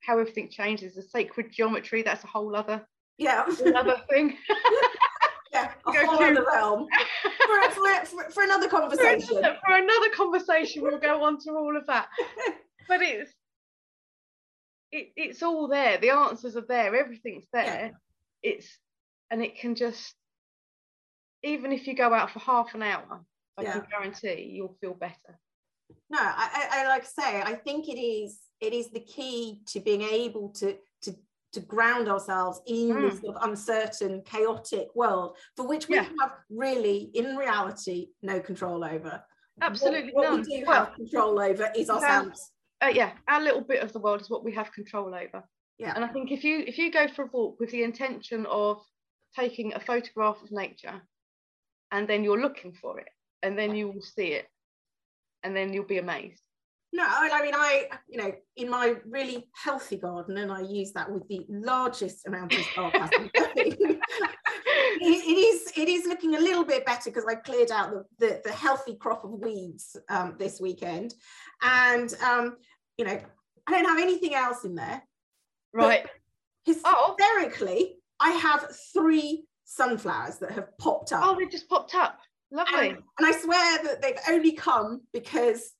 how 0.00 0.18
everything 0.18 0.48
changes, 0.50 0.94
the 0.94 1.02
sacred 1.02 1.52
geometry. 1.52 2.02
That's 2.02 2.24
a 2.24 2.28
whole 2.28 2.54
other 2.56 2.86
yeah. 3.18 3.44
another 3.64 4.00
thing. 4.10 4.36
yeah 5.52 5.72
a 5.86 5.92
Go 5.92 6.06
whole 6.06 6.18
to- 6.18 6.24
other 6.24 6.46
realm 6.46 6.86
for, 7.50 7.70
for, 7.70 8.06
for, 8.06 8.30
for 8.30 8.42
another 8.42 8.68
for, 8.68 8.80
conversation 8.80 9.38
another, 9.38 9.56
for 9.66 9.76
another 9.76 10.10
conversation, 10.16 10.82
we'll 10.82 10.98
go 10.98 11.24
on 11.24 11.38
to 11.40 11.50
all 11.50 11.76
of 11.76 11.86
that. 11.86 12.08
But 12.88 13.02
it's 13.02 13.30
it, 14.90 15.12
it's 15.14 15.44
all 15.44 15.68
there. 15.68 15.98
The 15.98 16.10
answers 16.10 16.56
are 16.56 16.64
there. 16.66 16.96
Everything's 16.96 17.46
there. 17.52 17.64
Yeah. 17.64 17.90
It's 18.42 18.78
and 19.30 19.44
it 19.44 19.56
can 19.56 19.76
just 19.76 20.12
even 21.44 21.70
if 21.70 21.86
you 21.86 21.94
go 21.94 22.12
out 22.12 22.32
for 22.32 22.40
half 22.40 22.74
an 22.74 22.82
hour, 22.82 23.24
I 23.56 23.64
can 23.64 23.86
guarantee 23.90 24.50
you'll 24.52 24.76
feel 24.80 24.94
better. 24.94 25.38
no 26.10 26.18
I, 26.18 26.68
I, 26.72 26.80
I 26.80 26.88
like 26.88 27.04
to 27.04 27.10
say 27.10 27.42
i 27.42 27.54
think 27.54 27.88
it 27.88 28.00
is 28.00 28.38
it 28.60 28.72
is 28.72 28.90
the 28.90 29.00
key 29.00 29.60
to 29.66 29.80
being 29.80 30.02
able 30.02 30.50
to 30.60 30.76
to 31.52 31.60
ground 31.60 32.08
ourselves 32.08 32.60
in 32.66 32.88
this 33.02 33.14
Mm. 33.16 33.20
sort 33.22 33.36
of 33.36 33.48
uncertain 33.48 34.22
chaotic 34.22 34.88
world 34.94 35.36
for 35.56 35.66
which 35.66 35.88
we 35.88 35.96
Yeah. 35.96 36.08
have 36.20 36.38
really 36.48 37.10
in 37.14 37.36
reality 37.36 38.10
no 38.22 38.40
control 38.40 38.84
over 38.84 39.24
Absolutely 39.62 40.12
what, 40.12 40.24
what 40.24 40.30
none. 40.30 40.40
we 40.48 40.58
do 40.60 40.64
Well, 40.66 40.84
have 40.86 40.94
control 40.94 41.40
over 41.40 41.72
is 41.74 41.90
ourselves 41.90 42.52
uh, 42.82 42.86
yeah 42.86 43.16
our 43.28 43.42
little 43.42 43.60
bit 43.60 43.82
of 43.82 43.92
the 43.92 43.98
world 43.98 44.20
is 44.20 44.30
what 44.30 44.44
we 44.44 44.52
have 44.52 44.72
control 44.72 45.14
over 45.14 45.42
yeah 45.78 45.92
and 45.94 46.04
i 46.04 46.08
think 46.08 46.30
if 46.30 46.44
you 46.44 46.60
if 46.60 46.78
you 46.78 46.90
go 46.90 47.08
for 47.08 47.24
a 47.24 47.26
walk 47.32 47.58
with 47.60 47.70
the 47.70 47.82
intention 47.82 48.46
of 48.46 48.82
taking 49.36 49.74
a 49.74 49.80
photograph 49.80 50.40
of 50.42 50.50
nature 50.52 51.02
and 51.92 52.08
then 52.08 52.22
you're 52.24 52.40
looking 52.40 52.72
for 52.72 52.98
it 53.00 53.08
and 53.42 53.58
then 53.58 53.74
you 53.74 53.88
will 53.90 54.00
see 54.02 54.28
it 54.32 54.48
and 55.42 55.54
then 55.54 55.72
you'll 55.72 55.84
be 55.84 55.98
amazed 55.98 56.42
No, 56.92 57.04
I 57.06 57.40
mean, 57.42 57.54
I, 57.54 57.88
you 58.08 58.18
know, 58.18 58.32
in 58.56 58.68
my 58.68 58.94
really 59.06 59.48
healthy 59.54 59.96
garden, 59.96 60.38
and 60.38 60.50
I 60.50 60.62
use 60.62 60.92
that 60.92 61.10
with 61.10 61.26
the 61.28 61.46
largest 61.48 62.26
amount 62.26 62.52
of 62.52 62.64
sarcasm. 62.74 63.30
it, 63.34 64.00
it 65.00 65.38
is 65.38 65.72
it 65.76 65.88
is 65.88 66.06
looking 66.06 66.34
a 66.34 66.40
little 66.40 66.64
bit 66.64 66.84
better 66.84 67.10
because 67.10 67.26
I 67.28 67.36
cleared 67.36 67.70
out 67.70 67.90
the, 67.90 68.04
the, 68.18 68.40
the 68.44 68.52
healthy 68.52 68.96
crop 68.96 69.24
of 69.24 69.30
weeds 69.30 69.96
um, 70.08 70.34
this 70.38 70.60
weekend. 70.60 71.14
And, 71.62 72.12
um, 72.24 72.56
you 72.98 73.04
know, 73.04 73.20
I 73.66 73.72
don't 73.72 73.84
have 73.84 74.00
anything 74.00 74.34
else 74.34 74.64
in 74.64 74.74
there. 74.74 75.02
right 75.72 76.06
oh 76.84 77.16
Hysterically, 77.16 77.96
I 78.18 78.30
have 78.30 78.66
three 78.92 79.44
sunflowers 79.64 80.38
that 80.38 80.50
have 80.50 80.76
popped 80.78 81.12
up. 81.12 81.22
oh 81.24 81.38
they 81.38 81.46
just 81.46 81.68
popped 81.68 81.94
up 81.94 82.18
lovely 82.50 82.88
and, 82.88 82.98
and 83.18 83.26
I 83.26 83.30
swear 83.30 83.84
that 83.84 84.02
they've 84.02 84.18
only 84.28 84.52
come 84.52 85.02
because 85.12 85.70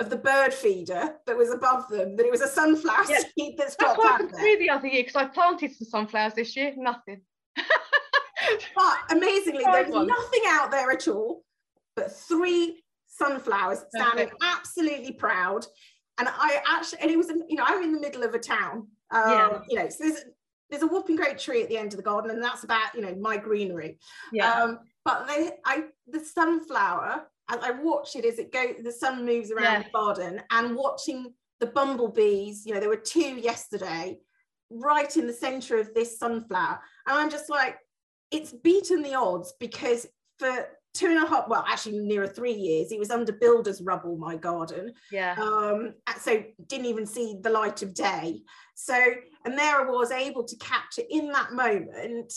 of 0.00 0.10
the 0.10 0.16
bird 0.16 0.52
feeder 0.52 1.14
that 1.26 1.36
was 1.36 1.50
above 1.50 1.88
them, 1.88 2.16
that 2.16 2.26
it 2.26 2.30
was 2.30 2.40
a 2.40 2.48
sunflower 2.48 3.04
Yeah. 3.08 3.20
seed 3.38 3.54
that's 3.58 3.76
that's 3.76 3.98
out 3.98 4.02
happened 4.02 4.30
there. 4.34 4.58
the 4.58 4.70
other 4.70 4.88
year 4.88 5.02
because 5.02 5.16
i 5.16 5.24
planted 5.26 5.70
some 5.76 5.86
sunflowers 5.86 6.34
this 6.34 6.56
year 6.56 6.72
nothing 6.76 7.20
But 8.74 8.96
amazingly, 9.16 9.62
there 9.64 9.84
was 9.88 10.06
nothing 10.06 10.42
out 10.48 10.70
there 10.70 10.90
at 10.90 11.06
all, 11.08 11.44
but 11.94 12.10
three 12.12 12.82
sunflowers 13.06 13.84
standing 13.94 14.26
Perfect. 14.28 14.42
absolutely 14.42 15.12
proud. 15.12 15.64
And 16.18 16.28
I 16.28 16.60
actually, 16.68 17.00
and 17.02 17.10
it 17.10 17.16
was, 17.16 17.28
you 17.48 17.56
know, 17.56 17.64
I'm 17.66 17.82
in 17.84 17.92
the 17.92 18.00
middle 18.00 18.24
of 18.24 18.34
a 18.34 18.38
town. 18.38 18.88
Um, 19.10 19.30
Yeah. 19.30 19.60
You 19.68 19.76
know, 19.78 19.88
so 19.88 20.04
there's 20.04 20.24
there's 20.70 20.82
a 20.82 20.86
whooping 20.86 21.16
great 21.16 21.38
tree 21.38 21.62
at 21.62 21.68
the 21.68 21.78
end 21.78 21.92
of 21.92 21.98
the 21.98 22.02
garden, 22.02 22.30
and 22.30 22.42
that's 22.42 22.64
about, 22.64 22.94
you 22.94 23.00
know, 23.02 23.14
my 23.14 23.36
greenery. 23.36 23.98
yeah 24.32 24.50
Um, 24.52 24.80
but 25.04 25.26
they, 25.28 25.50
I, 25.64 25.84
the 26.08 26.20
sunflower, 26.20 27.26
as 27.52 27.58
I 27.62 27.70
watch 27.70 28.16
it 28.16 28.24
as 28.24 28.38
it 28.38 28.52
goes, 28.52 28.76
the 28.82 28.92
sun 28.92 29.24
moves 29.24 29.50
around 29.50 29.64
Yeah. 29.64 29.82
the 29.82 29.90
garden, 29.90 30.42
and 30.50 30.74
watching 30.76 31.34
the 31.60 31.66
bumblebees. 31.66 32.66
You 32.66 32.74
know, 32.74 32.80
there 32.80 32.88
were 32.88 32.96
two 32.96 33.36
yesterday, 33.36 34.18
right 34.70 35.16
in 35.16 35.26
the 35.26 35.32
center 35.32 35.78
of 35.78 35.94
this 35.94 36.18
sunflower, 36.18 36.80
and 37.06 37.18
I'm 37.18 37.30
just 37.30 37.50
like, 37.50 37.76
it's 38.30 38.52
beaten 38.52 39.02
the 39.02 39.14
odds 39.14 39.52
because 39.60 40.06
for 40.38 40.66
two 40.94 41.06
and 41.06 41.22
a 41.22 41.26
half, 41.26 41.48
well, 41.48 41.64
actually 41.68 41.98
nearer 41.98 42.26
three 42.26 42.52
years, 42.52 42.90
it 42.90 42.98
was 42.98 43.10
under 43.10 43.32
builder's 43.32 43.82
rubble. 43.82 44.16
My 44.16 44.36
garden, 44.36 44.92
yeah 45.10 45.34
um, 45.38 45.94
so 46.20 46.42
didn't 46.66 46.86
even 46.86 47.06
see 47.06 47.36
the 47.40 47.50
light 47.50 47.82
of 47.82 47.94
day. 47.94 48.42
So, 48.74 48.94
and 49.44 49.58
there 49.58 49.80
I 49.80 49.84
was 49.90 50.10
able 50.10 50.44
to 50.44 50.56
capture 50.56 51.02
in 51.10 51.30
that 51.32 51.52
moment 51.52 52.32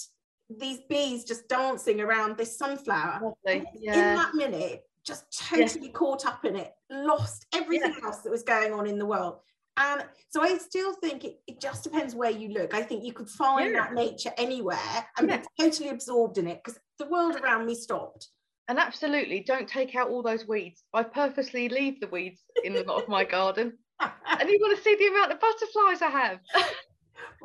these 0.50 0.80
bees 0.90 1.24
just 1.24 1.48
dancing 1.48 2.00
around 2.02 2.38
this 2.38 2.58
sunflower. 2.58 3.20
lovely 3.46 3.66
In 3.86 4.16
that 4.16 4.36
minute, 4.36 4.84
just 5.06 5.26
totally 5.50 5.90
caught 5.90 6.26
up 6.26 6.46
in 6.46 6.56
it, 6.56 6.74
lost 6.90 7.46
everything 7.54 7.96
else 8.04 8.20
that 8.20 8.32
was 8.32 8.44
going 8.44 8.74
on 8.74 8.88
in 8.88 8.98
the 8.98 9.06
world. 9.06 9.40
And 9.78 10.04
so 10.30 10.42
I 10.42 10.58
still 10.58 10.94
think 10.94 11.26
it, 11.26 11.40
it 11.48 11.60
just 11.60 11.84
depends 11.84 12.16
where 12.16 12.32
you 12.32 12.50
look. 12.50 12.74
I 12.74 12.82
think 12.82 13.04
you 13.04 13.12
could 13.14 13.30
find 13.30 13.72
Yeah. 13.74 13.82
that 13.82 13.94
nature 13.94 14.32
anywhere 14.38 15.06
and 15.18 15.28
Yeah. 15.30 15.38
be 15.38 15.64
totally 15.64 15.90
absorbed 15.90 16.38
in 16.38 16.48
it 16.48 16.62
because 16.64 16.80
the 16.98 17.08
world 17.08 17.36
around 17.36 17.66
me 17.66 17.76
stopped. 17.76 18.30
And 18.68 18.80
absolutely, 18.80 19.42
don't 19.42 19.68
take 19.68 19.94
out 19.96 20.10
all 20.10 20.24
those 20.24 20.48
weeds. 20.48 20.84
I 20.94 21.04
purposely 21.04 21.70
leave 21.70 22.00
the 22.00 22.08
weeds 22.08 22.42
in 22.64 22.76
a 22.78 22.82
lot 22.84 23.04
of 23.04 23.10
my 23.10 23.24
garden. 23.24 23.78
And 24.28 24.50
you 24.50 24.58
want 24.60 24.76
to 24.78 24.84
see 24.84 24.96
the 24.96 25.08
amount 25.08 25.32
of 25.32 25.40
butterflies 25.40 26.02
I 26.02 26.10
have. 26.10 26.40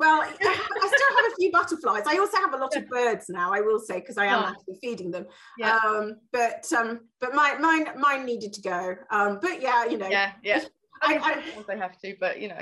Well, 0.01 0.21
I 0.41 0.87
still 0.95 1.15
have 1.17 1.31
a 1.31 1.35
few 1.37 1.51
butterflies. 1.51 2.03
I 2.07 2.17
also 2.17 2.37
have 2.37 2.53
a 2.55 2.57
lot 2.57 2.75
of 2.75 2.89
birds 2.89 3.27
now. 3.29 3.53
I 3.53 3.61
will 3.61 3.79
say 3.79 3.99
because 3.99 4.17
I 4.17 4.25
am 4.25 4.43
Oh. 4.43 4.47
actually 4.47 4.77
feeding 4.81 5.11
them. 5.11 5.27
Yeah. 5.59 5.77
Um, 5.85 6.15
but 6.33 6.65
um, 6.73 7.01
but 7.19 7.35
my, 7.35 7.55
mine 7.59 7.85
mine 7.99 8.25
needed 8.25 8.51
to 8.53 8.61
go. 8.61 8.95
Um, 9.11 9.37
but 9.41 9.61
yeah, 9.61 9.85
you 9.85 9.97
know. 9.99 10.07
yeah, 10.09 10.31
yeah. 10.43 10.63
I- 11.03 11.13
I, 11.15 11.17
I- 11.17 11.33
I, 11.59 11.63
they 11.67 11.77
have 11.77 11.97
to, 11.99 12.15
but 12.19 12.41
you 12.41 12.47
know, 12.47 12.57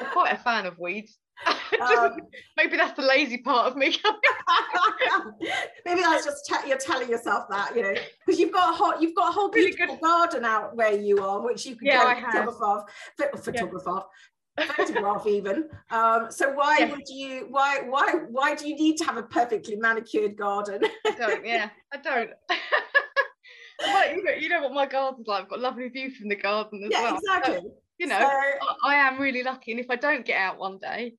I'm 0.00 0.06
quite 0.12 0.32
a 0.32 0.38
fan 0.38 0.64
of 0.66 0.78
weeds. 0.78 1.18
Um, 1.80 2.16
Maybe 2.56 2.76
that's 2.78 2.96
the 2.98 3.06
lazy 3.06 3.38
part 3.38 3.66
of 3.70 3.76
me. 3.76 3.94
Maybe 5.84 6.00
that's 6.00 6.24
just 6.24 6.44
te- 6.46 6.68
you're 6.68 6.78
telling 6.78 7.08
yourself 7.08 7.44
that, 7.50 7.76
you 7.76 7.82
know, 7.82 7.94
because 8.26 8.40
you've 8.40 8.52
got 8.52 8.72
a 8.74 8.76
whole 8.76 9.00
you've 9.00 9.14
got 9.14 9.28
a 9.28 9.32
whole 9.32 9.50
Really 9.50 9.70
beautiful 9.72 9.96
garden 9.98 10.44
out 10.44 10.74
where 10.74 10.92
you 10.92 11.22
are, 11.22 11.40
which 11.40 11.66
you 11.66 11.76
can 11.76 11.86
Yeah, 11.86 12.02
go 12.02 12.08
I 12.08 12.12
and 12.14 12.24
have. 12.24 12.32
photograph, 12.46 12.82
pho- 13.18 13.36
photograph, 13.38 14.04
photograph 14.66 15.26
even. 15.26 15.68
Um, 15.90 16.26
so 16.30 16.52
why 16.52 16.78
Yeah. 16.80 16.90
would 16.90 17.08
you? 17.08 17.46
Why 17.50 17.80
why 17.86 18.12
why 18.28 18.54
do 18.54 18.68
you 18.68 18.74
need 18.76 18.96
to 18.98 19.04
have 19.04 19.16
a 19.16 19.22
perfectly 19.22 19.76
manicured 19.76 20.36
garden? 20.36 20.82
I 21.06 21.10
don't. 21.12 21.44
Yeah, 21.46 21.70
I 21.92 21.96
don't. 21.98 22.30
but 23.78 24.14
you 24.16 24.24
know, 24.24 24.32
you 24.32 24.48
know 24.48 24.62
what 24.62 24.72
my 24.72 24.86
garden's 24.86 25.26
like. 25.26 25.44
I've 25.44 25.50
got 25.50 25.60
lovely 25.60 25.88
view 25.88 26.10
from 26.10 26.28
the 26.28 26.36
garden 26.36 26.82
as 26.84 26.90
yeah, 26.90 27.02
well. 27.02 27.20
So, 27.24 27.36
exactly. 27.36 27.70
you 27.98 28.06
know, 28.06 28.18
So- 28.18 28.26
I, 28.26 28.56
I 28.84 28.94
am 28.96 29.20
really 29.20 29.42
lucky, 29.42 29.70
and 29.72 29.80
if 29.80 29.90
I 29.90 29.96
don't 29.96 30.24
get 30.26 30.38
out 30.38 30.58
one 30.58 30.78
day, 30.78 31.14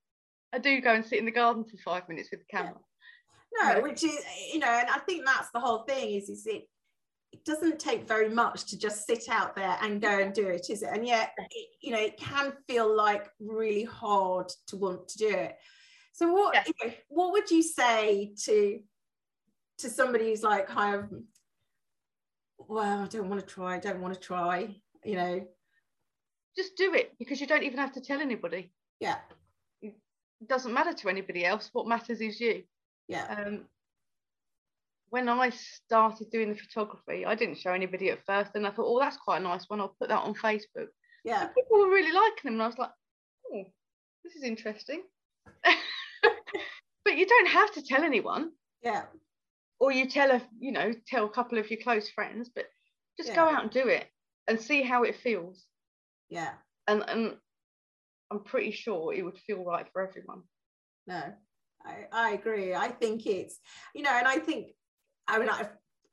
I 0.54 0.60
do 0.60 0.82
go 0.82 0.94
and 0.94 1.06
sit 1.06 1.20
in 1.20 1.26
the 1.26 1.32
garden 1.32 1.64
for 1.64 1.78
five 1.84 2.08
minutes 2.10 2.30
with 2.32 2.42
the 2.42 2.46
camera. 2.58 2.76
No, 3.62 3.70
Yeah. 3.72 3.80
which 3.80 4.04
is 4.04 4.16
you 4.54 4.60
know, 4.60 4.68
and 4.68 4.90
I 4.90 5.00
think 5.00 5.26
that's 5.26 5.50
the 5.52 5.60
whole 5.60 5.84
thing 5.84 6.16
is 6.16 6.30
is 6.30 6.46
it 6.46 6.68
it 7.32 7.46
doesn't 7.46 7.80
take 7.80 8.08
very 8.08 8.30
much 8.30 8.66
to 8.66 8.78
just 8.78 9.06
sit 9.06 9.30
out 9.30 9.56
there 9.56 9.78
and 9.82 10.02
go 10.02 10.20
and 10.20 10.34
do 10.34 10.48
it, 10.48 10.70
is 10.70 10.82
it? 10.82 10.90
And 10.92 11.06
yet, 11.06 11.32
it, 11.38 11.68
you 11.82 11.92
know, 11.92 12.00
it 12.00 12.18
can 12.18 12.54
feel 12.68 12.96
like 12.96 13.30
really 13.40 13.84
hard 13.84 14.52
to 14.68 14.78
want 14.78 15.08
to 15.10 15.18
do 15.18 15.30
it. 15.30 15.56
So 16.14 16.32
what 16.34 16.56
Yeah. 16.56 16.64
you 16.68 16.74
know, 16.88 16.94
what 17.10 17.32
would 17.34 17.50
you 17.52 17.62
say 17.64 18.34
to 18.46 18.80
to 19.78 19.90
somebody 19.90 20.26
who's 20.30 20.44
like 20.44 20.68
kind 20.68 20.96
of 20.96 21.10
well, 22.68 23.04
I 23.04 23.08
don't 23.08 23.30
want 23.30 23.40
to 23.40 23.48
try, 23.48 23.76
I 23.76 23.80
don't 23.80 24.02
want 24.02 24.14
to 24.14 24.20
try, 24.20 24.76
you 25.04 25.16
know, 25.16 25.48
Just 26.58 26.76
do 26.76 26.94
it 26.94 27.14
because 27.18 27.40
you 27.40 27.48
don't 27.48 27.64
even 27.64 27.80
have 27.80 27.94
to 27.94 28.02
tell 28.02 28.20
anybody. 28.20 28.72
yeah, 29.00 29.20
It 29.82 29.96
doesn't 30.48 30.74
matter 30.74 30.94
to 30.94 31.10
anybody 31.10 31.46
else. 31.46 31.70
What 31.74 31.88
matters 31.88 32.20
is 32.22 32.40
you. 32.42 32.64
yeah, 33.08 33.44
um, 33.46 33.66
when 35.10 35.30
I 35.30 35.50
started 35.50 36.30
doing 36.32 36.50
the 36.50 36.58
photography, 36.58 37.26
I 37.26 37.36
didn't 37.36 37.58
show 37.58 37.74
anybody 37.74 38.10
at 38.10 38.26
first, 38.26 38.52
and 38.56 38.66
I 38.66 38.72
thought, 38.72 38.86
oh, 38.88 39.00
that's 39.00 39.18
quite 39.18 39.38
a 39.42 39.44
nice 39.44 39.66
one. 39.68 39.80
I'll 39.80 39.96
put 40.00 40.10
that 40.10 40.24
on 40.24 40.34
Facebook. 40.34 40.88
yeah, 41.24 41.42
And 41.44 41.56
people 41.56 41.80
were 41.80 41.90
really 41.90 42.12
liking 42.12 42.46
them, 42.46 42.54
and 42.54 42.64
I 42.64 42.68
was 42.68 42.78
like, 42.78 42.92
oh, 43.52 43.64
this 44.24 44.36
is 44.36 44.44
interesting. 44.44 45.04
but 45.64 47.18
you 47.18 47.26
don't 47.26 47.50
have 47.50 47.74
to 47.74 47.84
tell 47.84 48.04
anyone, 48.04 48.52
yeah, 48.84 49.04
or 49.80 49.92
you 49.92 50.08
tell 50.08 50.32
a, 50.32 50.42
you 50.60 50.72
know, 50.72 50.94
tell 51.08 51.26
a 51.26 51.30
couple 51.30 51.58
of 51.58 51.70
your 51.70 51.80
close 51.82 52.10
friends, 52.10 52.50
but 52.54 52.66
just 53.18 53.36
go 53.36 53.44
out 53.44 53.64
and 53.64 53.72
do 53.72 53.88
it 53.88 54.06
and 54.48 54.60
see 54.60 54.82
how 54.82 55.04
it 55.04 55.16
feels. 55.16 55.66
yeah. 56.30 56.54
And 56.88 57.04
and 57.08 57.36
I'm 58.32 58.44
pretty 58.44 58.72
sure 58.72 59.14
it 59.14 59.24
would 59.24 59.38
feel 59.40 59.64
right 59.64 59.86
for 59.92 60.08
everyone. 60.08 60.44
no 61.08 61.22
I, 61.86 62.08
I 62.12 62.32
agree 62.32 62.74
i 62.76 62.90
think 62.90 63.26
it's 63.26 63.58
you 63.96 64.02
know 64.04 64.12
and 64.12 64.28
i 64.28 64.38
think 64.38 64.74
i 65.30 65.40
mean 65.40 65.50
i've 65.50 65.70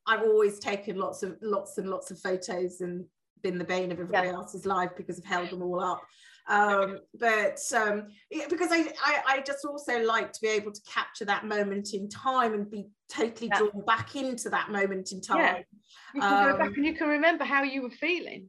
i've 0.07 0.21
always 0.21 0.59
taken 0.59 0.97
lots 0.97 1.23
of 1.23 1.35
lots 1.41 1.77
and 1.77 1.89
lots 1.89 2.11
of 2.11 2.19
photos 2.19 2.81
and 2.81 3.05
been 3.43 3.57
the 3.57 3.63
bane 3.63 3.91
of 3.91 3.99
everybody 3.99 4.29
else's 4.29 4.65
life 4.65 4.91
because 4.97 5.19
i've 5.19 5.25
held 5.25 5.49
them 5.49 5.61
all 5.61 5.79
up 5.83 6.01
um 6.49 6.99
but 7.19 7.59
um 7.75 8.07
yeah, 8.31 8.45
because 8.49 8.69
I, 8.71 8.87
I 9.03 9.21
i 9.27 9.41
just 9.41 9.65
also 9.65 10.01
like 10.03 10.31
to 10.31 10.39
be 10.41 10.47
able 10.47 10.71
to 10.71 10.81
capture 10.87 11.25
that 11.25 11.45
moment 11.45 11.93
in 11.93 12.07
time 12.09 12.53
and 12.53 12.69
be 12.71 12.87
totally 13.11 13.49
Yeah. 13.49 13.59
drawn 13.59 13.83
back 13.85 14.15
into 14.15 14.49
that 14.49 14.71
moment 14.71 15.11
in 15.11 15.19
time. 15.21 15.37
Yeah. 15.39 15.57
You 16.15 16.21
can 16.21 16.43
go 16.45 16.51
Um, 16.53 16.57
back 16.57 16.77
and 16.77 16.85
you 16.85 16.93
can 16.95 17.09
remember 17.09 17.43
how 17.43 17.63
you 17.63 17.81
were 17.81 17.91
feeling. 17.91 18.47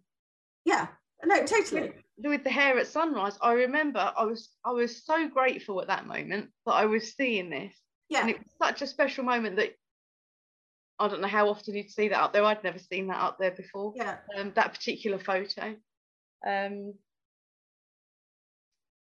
yeah 0.64 0.86
no 1.24 1.44
totally 1.44 1.90
with 2.18 2.44
the 2.44 2.50
hare 2.50 2.78
at 2.78 2.86
sunrise, 2.86 3.36
I 3.42 3.52
remember 3.52 4.12
I 4.16 4.24
was 4.24 4.50
I 4.64 4.70
was 4.70 5.04
so 5.04 5.28
grateful 5.28 5.80
at 5.80 5.88
that 5.88 6.06
moment 6.06 6.50
that 6.66 6.72
I 6.74 6.86
was 6.86 7.14
seeing 7.14 7.50
this, 7.50 7.74
yeah 8.08 8.20
and 8.20 8.30
it 8.30 8.38
was 8.38 8.52
such 8.62 8.80
a 8.82 8.86
special 8.86 9.24
moment 9.24 9.56
that 9.56 9.70
I 10.98 11.08
don't 11.08 11.20
know 11.20 11.28
how 11.28 11.48
often 11.48 11.74
you'd 11.74 11.90
see 11.90 12.08
that 12.08 12.20
up 12.20 12.32
there. 12.32 12.44
I'd 12.44 12.64
never 12.64 12.78
seen 12.78 13.06
that 13.08 13.20
up 13.20 13.38
there 13.38 13.52
before. 13.52 13.92
yeah 13.96 14.18
Um, 14.36 14.52
that 14.54 14.74
particular 14.74 15.18
photo. 15.18 15.76
Um, 16.46 16.94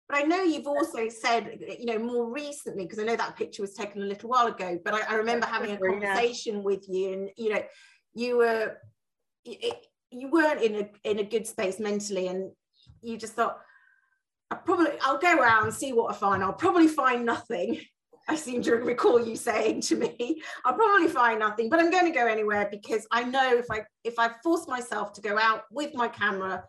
But 0.08 0.18
I 0.18 0.22
know 0.24 0.42
you've 0.42 0.66
also 0.66 1.08
said, 1.08 1.58
you 1.78 1.86
know, 1.86 1.98
more 1.98 2.30
recently, 2.30 2.84
because 2.84 2.98
I 2.98 3.04
know 3.04 3.16
that 3.16 3.36
picture 3.36 3.62
was 3.62 3.72
taken 3.72 4.02
a 4.02 4.04
little 4.06 4.28
while 4.28 4.46
ago, 4.48 4.78
but 4.84 4.92
I, 4.92 5.00
I 5.12 5.14
remember 5.14 5.46
having 5.46 5.70
a 5.70 5.74
February, 5.74 6.02
yeah. 6.02 6.14
conversation 6.14 6.62
with 6.62 6.86
you 6.86 7.12
and, 7.14 7.30
you 7.38 7.54
know, 7.54 7.62
you 8.12 8.36
were, 8.36 8.76
it, 9.46 9.86
you 10.10 10.28
weren't 10.28 10.60
in 10.60 10.74
a, 10.74 11.10
in 11.10 11.18
a 11.18 11.24
good 11.24 11.46
space 11.46 11.80
mentally 11.80 12.28
and 12.28 12.52
you 13.00 13.16
just 13.16 13.32
thought, 13.32 13.58
I 14.50 14.56
probably, 14.56 14.90
I'll 15.00 15.18
go 15.18 15.34
around 15.34 15.64
and 15.64 15.74
see 15.74 15.94
what 15.94 16.14
I 16.14 16.18
find. 16.18 16.42
I'll 16.42 16.52
probably 16.52 16.88
find 16.88 17.24
nothing. 17.24 17.80
I 18.28 18.36
seem 18.36 18.62
to 18.62 18.76
recall 18.76 19.24
you 19.26 19.36
saying 19.36 19.80
to 19.82 19.96
me, 19.96 20.42
I'll 20.64 20.74
probably 20.74 21.08
find 21.08 21.40
nothing, 21.40 21.68
but 21.68 21.80
I'm 21.80 21.90
going 21.90 22.06
to 22.06 22.16
go 22.16 22.26
anywhere 22.26 22.68
because 22.70 23.06
I 23.10 23.24
know 23.24 23.56
if 23.56 23.70
I, 23.70 23.84
if 24.04 24.18
I 24.18 24.30
force 24.42 24.68
myself 24.68 25.12
to 25.14 25.20
go 25.20 25.38
out 25.38 25.64
with 25.70 25.94
my 25.94 26.08
camera, 26.08 26.64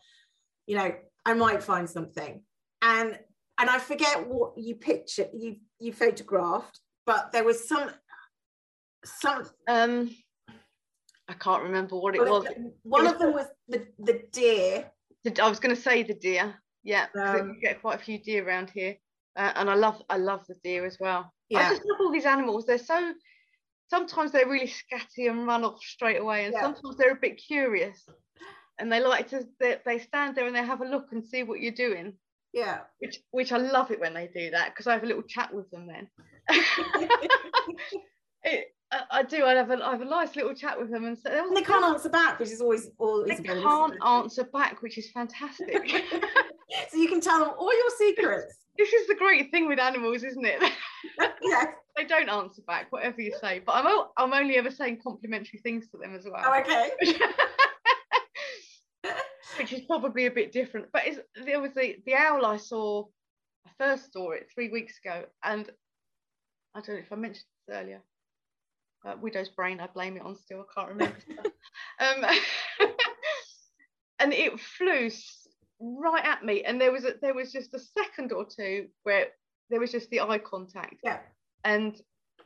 you 0.67 0.77
know, 0.77 0.93
I 1.25 1.33
might 1.33 1.63
find 1.63 1.89
something. 1.89 2.43
And 2.81 3.19
and 3.59 3.69
I 3.69 3.77
forget 3.77 4.27
what 4.27 4.57
you 4.57 4.75
picture 4.75 5.27
you 5.33 5.57
you 5.79 5.93
photographed, 5.93 6.79
but 7.05 7.31
there 7.31 7.43
was 7.43 7.67
some 7.67 7.91
some 9.05 9.47
um, 9.67 10.09
I 11.29 11.33
can't 11.33 11.63
remember 11.63 11.95
what 11.97 12.15
it 12.15 12.21
well, 12.21 12.41
was. 12.41 12.47
one 12.83 13.03
was- 13.03 13.13
of 13.13 13.19
them 13.19 13.33
was 13.33 13.45
the 13.67 13.87
the 13.99 14.21
deer. 14.31 14.91
The- 15.23 15.41
I 15.41 15.47
was 15.47 15.59
going 15.59 15.75
to 15.75 15.81
say 15.81 16.03
the 16.03 16.15
deer. 16.15 16.55
Yeah, 16.83 17.05
Um, 17.17 17.51
we 17.51 17.61
get 17.61 17.79
quite 17.79 18.01
a 18.01 18.03
few 18.03 18.17
deer 18.19 18.45
around 18.45 18.69
here, 18.69 18.97
uh, 19.35 19.51
and 19.55 19.69
I 19.69 19.75
love 19.75 20.01
I 20.09 20.17
love 20.17 20.45
the 20.47 20.55
deer 20.63 20.85
as 20.85 20.97
well. 20.99 21.31
I 21.55 21.69
just 21.69 21.83
love 21.85 21.99
all 21.99 22.11
these 22.11 22.25
animals. 22.25 22.65
They're 22.65 22.77
so 22.77 23.13
sometimes 23.89 24.31
they're 24.31 24.47
really 24.47 24.67
scatty 24.67 25.29
and 25.29 25.45
run 25.45 25.63
off 25.63 25.79
straight 25.83 26.19
away, 26.19 26.45
and 26.45 26.53
Yeah. 26.53 26.61
sometimes 26.61 26.97
they're 26.97 27.11
a 27.13 27.15
bit 27.21 27.37
curious, 27.37 28.07
and 28.79 28.91
they 28.91 28.99
like 28.99 29.29
to 29.29 29.45
they, 29.59 29.77
they 29.85 29.99
stand 29.99 30.35
there 30.35 30.47
and 30.47 30.55
they 30.55 30.63
have 30.63 30.81
a 30.81 30.85
look 30.85 31.11
and 31.11 31.23
see 31.25 31.43
what 31.43 31.59
you're 31.59 31.71
doing. 31.73 32.13
yeah. 32.53 32.81
Which 32.99 33.19
which 33.31 33.51
I 33.51 33.57
love 33.57 33.91
it 33.91 33.99
when 33.99 34.13
they 34.13 34.27
do 34.27 34.49
that 34.51 34.69
because 34.69 34.87
I 34.87 34.93
have 34.93 35.03
a 35.03 35.07
little 35.07 35.23
chat 35.23 35.53
with 35.53 35.69
them 35.71 35.87
then. 35.87 36.07
it, 38.43 38.67
I, 38.91 39.01
I 39.11 39.23
do. 39.23 39.45
I 39.45 39.53
have 39.53 39.71
a 39.71 39.83
I 39.85 39.91
have 39.91 40.01
a 40.01 40.05
nice 40.05 40.35
little 40.35 40.53
chat 40.53 40.79
with 40.79 40.91
them 40.91 41.05
and 41.05 41.17
so 41.17 41.29
And 41.31 41.55
they 41.55 41.61
can't 41.61 41.83
answer 41.85 42.09
back, 42.09 42.39
which 42.39 42.49
is 42.51 42.61
always 42.61 42.89
all. 42.99 43.25
they 43.25 43.35
can't 43.35 43.95
answer 44.05 44.43
back, 44.45 44.81
which 44.81 44.97
is 44.97 45.09
fantastic. 45.11 45.89
so 46.89 46.97
you 46.97 47.07
can 47.07 47.21
tell 47.21 47.39
them 47.39 47.53
all 47.57 47.73
your 47.75 47.89
secrets. 47.97 48.57
This 48.77 48.93
is 48.93 49.07
the 49.07 49.15
great 49.15 49.51
thing 49.51 49.67
with 49.67 49.79
animals, 49.79 50.23
isn't 50.23 50.45
it? 50.45 50.61
yeah. 51.41 51.65
they 51.97 52.05
don't 52.05 52.29
answer 52.29 52.61
back, 52.65 52.91
whatever 52.91 53.21
you 53.21 53.33
say. 53.39 53.59
But 53.65 53.75
I'm 53.75 53.87
o- 53.87 54.11
I'm 54.17 54.33
only 54.33 54.57
ever 54.57 54.71
saying 54.71 54.99
complimentary 55.03 55.59
things 55.59 55.87
to 55.89 55.97
them 55.97 56.15
as 56.15 56.25
well. 56.25 56.43
Oh, 56.45 56.59
okay. 56.59 56.91
which 59.57 59.73
is 59.73 59.81
probably 59.81 60.25
a 60.25 60.31
bit 60.31 60.51
different. 60.51 60.87
But 60.91 61.03
it's, 61.05 61.19
there 61.45 61.61
was 61.61 61.71
the, 61.73 61.97
the 62.05 62.15
owl 62.15 62.45
I 62.45 62.57
saw, 62.57 63.05
I 63.65 63.69
first 63.77 64.11
saw 64.13 64.31
it 64.31 64.47
three 64.53 64.69
weeks 64.69 64.99
ago, 65.03 65.25
and 65.43 65.69
I 66.75 66.81
don't 66.81 66.95
know 66.95 67.01
if 67.01 67.11
I 67.11 67.15
mentioned 67.15 67.45
this 67.67 67.75
earlier. 67.75 68.01
Uh, 69.05 69.15
widow's 69.21 69.49
brain, 69.49 69.79
I 69.79 69.87
blame 69.87 70.15
it 70.17 70.23
on 70.23 70.35
still, 70.35 70.61
I 70.61 70.79
can't 70.79 70.89
remember. 70.89 71.17
um, 71.99 72.25
and 74.19 74.33
it 74.33 74.59
flew 74.59 75.09
right 75.79 76.23
at 76.25 76.43
me, 76.43 76.63
and 76.63 76.79
there 76.79 76.91
was 76.91 77.05
a, 77.05 77.13
there 77.21 77.33
was 77.33 77.51
just 77.51 77.73
a 77.73 77.79
second 77.79 78.31
or 78.31 78.45
two 78.45 78.87
where 79.03 79.27
there 79.69 79.79
was 79.79 79.91
just 79.91 80.09
the 80.09 80.21
eye 80.21 80.37
contact, 80.39 80.95
Yeah. 81.03 81.19
and 81.63 81.99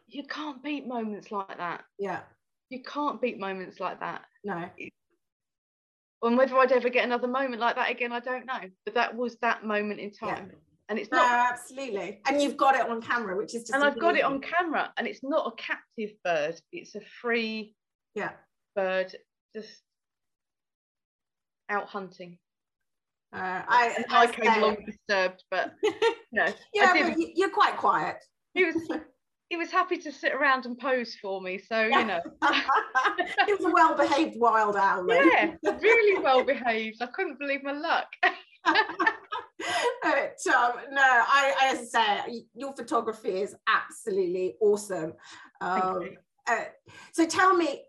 you 0.08 0.24
can't 0.26 0.64
beat 0.64 0.88
moments 0.88 1.32
like 1.32 1.58
that. 1.58 1.84
Yeah. 2.00 2.22
You 2.70 2.82
can't 2.84 3.22
beat 3.22 3.40
moments 3.40 3.80
like 3.80 4.00
that. 4.00 4.24
No. 4.44 4.70
And 6.24 6.38
whether 6.38 6.58
I'd 6.58 6.72
ever 6.72 6.90
get 6.90 7.06
another 7.06 7.28
moment 7.28 7.62
like 7.62 7.76
that 7.76 7.92
again, 7.92 8.12
I 8.12 8.20
don't 8.20 8.46
know. 8.46 8.60
But 8.86 8.96
that 8.96 9.16
was 9.16 9.38
that 9.42 9.66
moment 9.66 10.00
in 10.00 10.12
Yeah. 10.22 10.36
time. 10.36 10.52
And 10.90 10.98
it's 10.98 11.12
No, 11.12 11.18
not 11.18 11.52
absolutely. 11.52 12.22
And 12.26 12.42
you've 12.42 12.56
got 12.58 12.76
it 12.76 12.90
on 12.90 13.02
camera, 13.02 13.36
which 13.36 13.54
is 13.54 13.64
just 13.64 13.74
and 13.74 13.84
I've 13.84 14.00
got 14.00 14.16
it 14.16 14.24
on 14.24 14.40
camera 14.42 14.94
and 14.98 15.06
it's 15.06 15.22
not 15.22 15.52
a 15.54 15.56
captive 15.62 16.12
bird, 16.24 16.60
it's 16.72 16.96
a 16.96 17.02
free 17.22 17.76
Yeah. 18.16 18.34
bird 18.76 19.14
just 19.54 19.84
out 21.70 21.88
hunting. 21.88 22.40
Uh, 23.34 23.62
I, 23.68 24.06
I 24.10 24.24
I 24.24 24.28
came 24.28 24.64
along 24.64 24.78
disturbed, 24.86 25.44
but 25.52 25.74
no. 26.32 26.46
yeah, 26.74 26.94
did- 26.94 27.08
but 27.10 27.18
you- 27.20 27.32
you're 27.36 27.50
quite 27.50 27.76
quiet. 27.78 28.18
He 28.54 28.66
was 28.66 28.76
he 29.50 29.58
was 29.58 29.70
happy 29.72 29.98
to 29.98 30.12
sit 30.12 30.34
around 30.34 30.66
and 30.66 30.78
pose 30.78 31.16
for 31.22 31.42
me. 31.42 31.58
So, 31.58 31.82
you 31.84 32.04
know. 32.06 32.20
he 33.46 33.54
was 33.54 33.64
a 33.64 33.70
well-behaved 33.72 34.36
wild 34.38 34.76
owl. 34.76 35.06
then. 35.06 35.58
Yeah, 35.64 35.78
really 35.82 36.22
well 36.22 36.44
behaved. 36.44 37.02
I 37.02 37.06
couldn't 37.08 37.40
believe 37.40 37.64
my 37.64 37.72
luck. 37.72 38.08
but 38.66 40.38
um, 40.54 40.74
no, 40.92 41.02
I, 41.02 41.54
I, 41.62 41.70
as 41.72 41.92
I 41.96 42.24
say, 42.26 42.44
your 42.56 42.74
photography 42.76 43.42
is 43.42 43.56
absolutely 43.68 44.56
awesome. 44.62 45.14
Um, 45.62 46.10
uh, 46.48 46.66
so 47.14 47.26
tell 47.26 47.56
me 47.56 47.84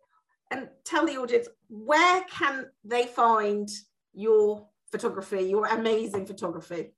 and 0.50 0.68
tell 0.84 1.06
the 1.06 1.16
audience 1.16 1.48
where 1.68 2.22
can 2.30 2.66
they 2.84 3.06
find 3.06 3.68
your 4.14 4.66
photography, 4.90 5.42
your 5.42 5.66
amazing 5.66 6.26
photography? 6.26 6.94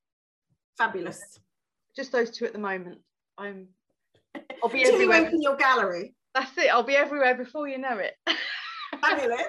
Fabulous. 0.78 1.40
Just 1.96 2.12
those 2.12 2.32
two 2.32 2.46
at 2.46 2.54
the 2.54 2.60
moment. 2.60 3.00
I'm. 3.38 3.68
I'll 4.64 4.70
be 4.70 4.86
everywhere. 4.86 5.26
open 5.26 5.42
your 5.42 5.58
gallery. 5.58 6.16
That's 6.34 6.58
it. 6.58 6.72
I'll 6.72 6.84
be 6.84 6.96
everywhere 6.96 7.36
before 7.36 7.68
you 7.68 7.78
know 7.78 7.98
it. 7.98 8.14
Fabulous. 9.02 9.42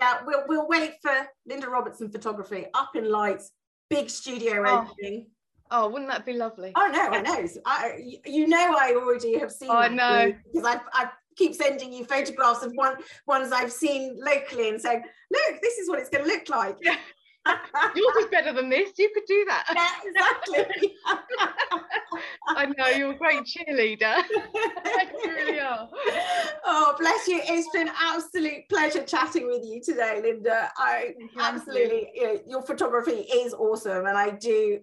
yeah, 0.00 0.18
we'll 0.26 0.44
we'll 0.48 0.68
wait 0.68 0.94
for 1.00 1.28
Linda 1.46 1.68
Robertson 1.68 2.10
Photography 2.10 2.66
up 2.74 2.96
in 2.96 3.10
lights, 3.10 3.52
big 3.88 4.10
studio 4.10 4.64
oh. 4.66 4.88
opening. 4.90 5.28
Oh, 5.70 5.88
wouldn't 5.88 6.10
that 6.10 6.26
be 6.26 6.34
lovely? 6.34 6.72
Oh 6.76 6.90
no, 6.92 7.00
I 7.00 7.20
know. 7.20 7.46
I, 7.64 8.18
you 8.26 8.46
know, 8.46 8.76
I 8.78 8.94
already 8.94 9.38
have 9.38 9.50
seen. 9.50 9.70
Oh, 9.70 9.76
I 9.76 9.88
know 9.88 10.32
because 10.52 10.66
I, 10.66 10.80
I 10.92 11.10
keep 11.36 11.54
sending 11.54 11.92
you 11.92 12.04
photographs 12.04 12.62
of 12.62 12.72
one 12.74 12.96
ones 13.26 13.52
I've 13.52 13.72
seen 13.72 14.18
locally 14.20 14.68
and 14.68 14.80
saying, 14.80 15.02
"Look, 15.30 15.60
this 15.62 15.78
is 15.78 15.88
what 15.88 15.98
it's 15.98 16.10
going 16.10 16.24
to 16.24 16.30
look 16.30 16.48
like." 16.48 16.76
Yeah. 16.82 16.96
Yours 17.94 18.16
is 18.20 18.26
better 18.30 18.52
than 18.54 18.70
this. 18.70 18.92
You 18.98 19.10
could 19.12 19.24
do 19.26 19.44
that. 19.48 19.66
Yeah, 19.74 20.10
exactly. 20.10 20.94
I 22.48 22.66
know 22.66 22.86
you're 22.88 23.12
a 23.12 23.18
great 23.18 23.42
cheerleader. 23.44 24.22
you 24.30 25.30
really 25.30 25.60
are. 25.60 25.88
Oh, 26.64 26.94
bless 26.98 27.28
you. 27.28 27.42
It's 27.44 27.68
been 27.70 27.90
absolute 28.00 28.66
pleasure 28.70 29.04
chatting 29.04 29.46
with 29.46 29.62
you 29.62 29.82
today, 29.82 30.20
Linda. 30.22 30.70
I 30.78 31.14
absolutely, 31.38 32.08
you 32.14 32.40
your 32.46 32.62
photography 32.62 33.26
is 33.30 33.52
awesome, 33.52 34.06
and 34.06 34.16
I 34.16 34.30
do 34.30 34.80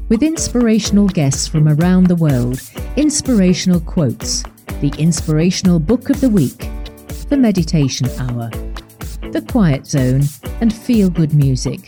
With 0.09 0.23
inspirational 0.23 1.07
guests 1.07 1.47
from 1.47 1.67
around 1.67 2.07
the 2.07 2.15
world, 2.15 2.59
inspirational 2.95 3.79
quotes, 3.79 4.43
the 4.81 4.91
inspirational 4.97 5.79
book 5.79 6.09
of 6.09 6.19
the 6.19 6.29
week, 6.29 6.67
the 7.29 7.37
meditation 7.37 8.09
hour, 8.19 8.49
the 9.31 9.45
quiet 9.51 9.85
zone, 9.85 10.23
and 10.61 10.73
feel 10.73 11.09
good 11.11 11.33
music. 11.33 11.81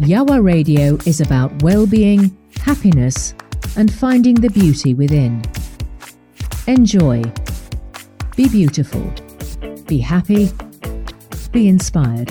Yowah 0.00 0.42
Radio 0.42 0.96
is 1.04 1.20
about 1.20 1.62
well 1.62 1.86
being, 1.86 2.34
happiness, 2.56 3.34
and 3.76 3.92
finding 3.92 4.34
the 4.34 4.50
beauty 4.50 4.94
within. 4.94 5.42
Enjoy. 6.66 7.22
Be 8.36 8.48
beautiful. 8.48 9.12
Be 9.86 9.98
happy. 9.98 10.50
Be 11.52 11.68
inspired. 11.68 12.28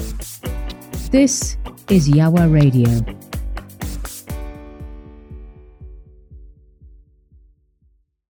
This 1.11 1.57
is 1.89 2.09
Yowah 2.09 2.51
Radio. 2.51 3.22